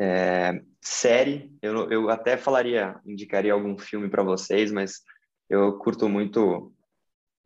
[0.00, 5.02] É, série, eu, eu até falaria, indicaria algum filme para vocês, mas
[5.50, 6.72] eu curto muito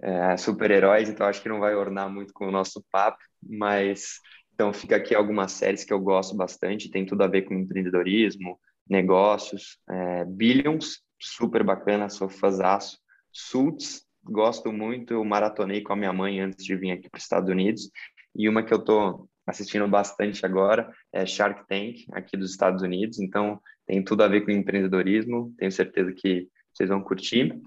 [0.02, 4.18] é, super-heróis, então acho que não vai ornar muito com o nosso papo, mas
[4.54, 8.58] então fica aqui algumas séries que eu gosto bastante, tem tudo a ver com empreendedorismo,
[8.88, 12.98] negócios, é, Billions, super bacana, sou fãzaço.
[13.32, 17.22] Suits, gosto muito, eu maratonei com a minha mãe antes de vir aqui para os
[17.22, 17.90] Estados Unidos.
[18.34, 23.18] E uma que eu estou assistindo bastante agora é Shark Tank, aqui dos Estados Unidos.
[23.18, 25.54] Então, tem tudo a ver com empreendedorismo.
[25.56, 27.60] Tenho certeza que vocês vão curtir.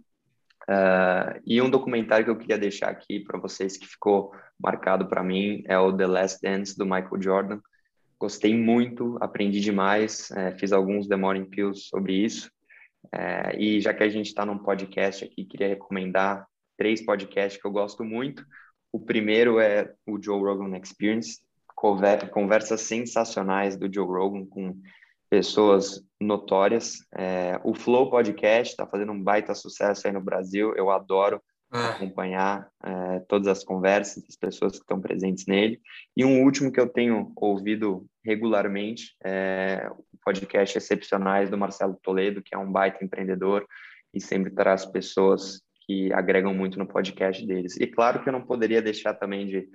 [0.70, 5.22] Uh, e um documentário que eu queria deixar aqui para vocês que ficou marcado para
[5.22, 7.60] mim é o The Last Dance do Michael Jordan.
[8.20, 12.50] Gostei muito, aprendi demais, é, fiz alguns The Morning Pills sobre isso.
[13.12, 16.48] É, e já que a gente está num podcast aqui, queria recomendar
[16.78, 18.46] três podcasts que eu gosto muito.
[18.94, 21.42] O primeiro é o Joe Rogan Experience,
[22.32, 24.80] conversas sensacionais do Joe Rogan com
[25.34, 27.00] pessoas notórias.
[27.12, 30.76] É, o Flow Podcast está fazendo um baita sucesso aí no Brasil.
[30.76, 31.42] Eu adoro
[31.74, 31.78] é.
[31.80, 35.82] acompanhar é, todas as conversas das pessoas que estão presentes nele.
[36.16, 42.44] E um último que eu tenho ouvido regularmente é o podcast Excepcionais do Marcelo Toledo,
[42.44, 43.66] que é um baita empreendedor
[44.14, 47.76] e sempre traz pessoas que agregam muito no podcast deles.
[47.78, 49.68] E claro que eu não poderia deixar também de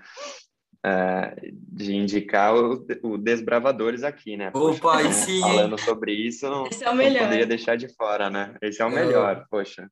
[0.86, 4.50] uh, de indicar o, o, Desbravadores aqui, né?
[4.54, 5.40] Opa, poxa, sim!
[5.40, 7.20] Falando sobre isso, não, Esse é o melhor.
[7.20, 8.54] não poderia deixar de fora, né?
[8.62, 9.90] Esse é o melhor, poxa.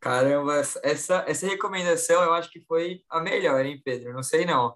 [0.00, 4.14] Caramba, essa, essa recomendação eu acho que foi a melhor, hein, Pedro?
[4.14, 4.74] Não sei não.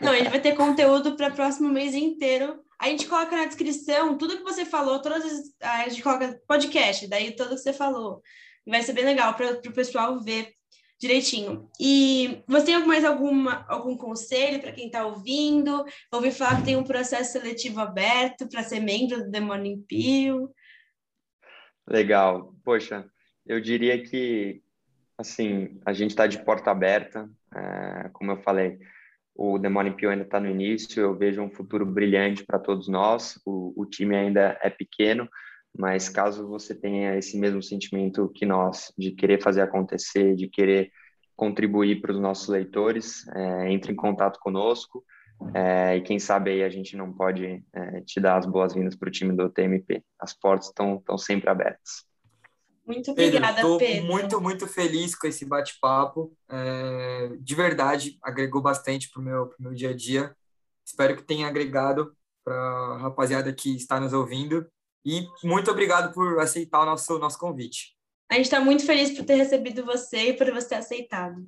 [0.00, 2.62] Não, a gente vai ter conteúdo para o próximo mês inteiro.
[2.78, 7.08] A gente coloca na descrição tudo que você falou, todas as, a gente coloca podcast,
[7.08, 8.22] daí tudo que você falou.
[8.66, 10.52] Vai ser bem legal para o pessoal ver
[10.98, 11.68] direitinho.
[11.80, 15.84] E você tem mais alguma, algum conselho para quem está ouvindo?
[16.12, 20.50] Ouvi falar que tem um processo seletivo aberto para ser membro do The Morning Pio.
[21.86, 22.54] Legal.
[22.64, 23.08] Poxa,
[23.46, 24.60] eu diria que,
[25.16, 27.30] assim, a gente está de porta aberta.
[27.54, 28.78] É, como eu falei,
[29.34, 31.00] o The Morning Pio ainda está no início.
[31.00, 33.40] Eu vejo um futuro brilhante para todos nós.
[33.46, 35.28] O, o time ainda é pequeno,
[35.78, 40.90] mas caso você tenha esse mesmo sentimento que nós, de querer fazer acontecer, de querer
[41.36, 45.04] contribuir para os nossos leitores, é, entre em contato conosco.
[45.54, 49.08] É, e quem sabe aí a gente não pode é, te dar as boas-vindas para
[49.08, 50.02] o time do TMP.
[50.18, 52.04] As portas estão sempre abertas.
[52.84, 53.84] Muito obrigada, Pedro.
[53.84, 56.36] Estou muito, muito feliz com esse bate-papo.
[56.50, 60.34] É, de verdade, agregou bastante para o meu, meu dia a dia.
[60.84, 62.12] Espero que tenha agregado
[62.42, 64.66] para a rapaziada que está nos ouvindo.
[65.04, 67.96] E muito obrigado por aceitar o nosso, nosso convite.
[68.30, 71.46] A gente está muito feliz por ter recebido você e por você ter aceitado.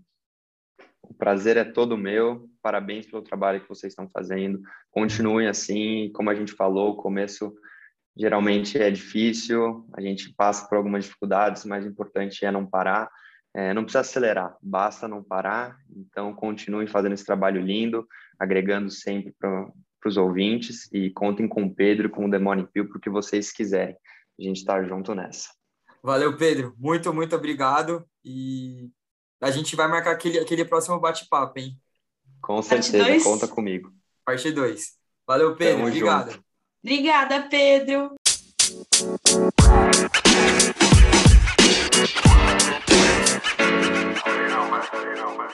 [1.02, 2.48] O prazer é todo meu.
[2.62, 4.60] Parabéns pelo trabalho que vocês estão fazendo.
[4.90, 6.10] Continuem assim.
[6.14, 7.54] Como a gente falou, o começo
[8.16, 13.10] geralmente é difícil, a gente passa por algumas dificuldades, mas o importante é não parar.
[13.54, 15.76] É, não precisa acelerar, basta não parar.
[15.94, 18.06] Então, continuem fazendo esse trabalho lindo,
[18.38, 19.68] agregando sempre para
[20.08, 23.52] os ouvintes e contem com o Pedro, com o Demônio Pio, para o que vocês
[23.52, 23.96] quiserem.
[24.38, 25.50] A gente está junto nessa.
[26.02, 26.74] Valeu, Pedro.
[26.78, 28.04] Muito, muito obrigado.
[28.24, 28.90] E
[29.40, 31.78] a gente vai marcar aquele, aquele próximo bate-papo, hein?
[32.40, 33.92] Com certeza, conta comigo.
[34.24, 34.98] Parte 2.
[35.26, 35.76] Valeu, Pedro.
[35.76, 36.32] Tamo obrigado.
[36.32, 36.44] Junto.
[36.82, 38.14] Obrigada, Pedro.
[44.26, 44.82] You know, man.
[45.02, 45.50] You know, man.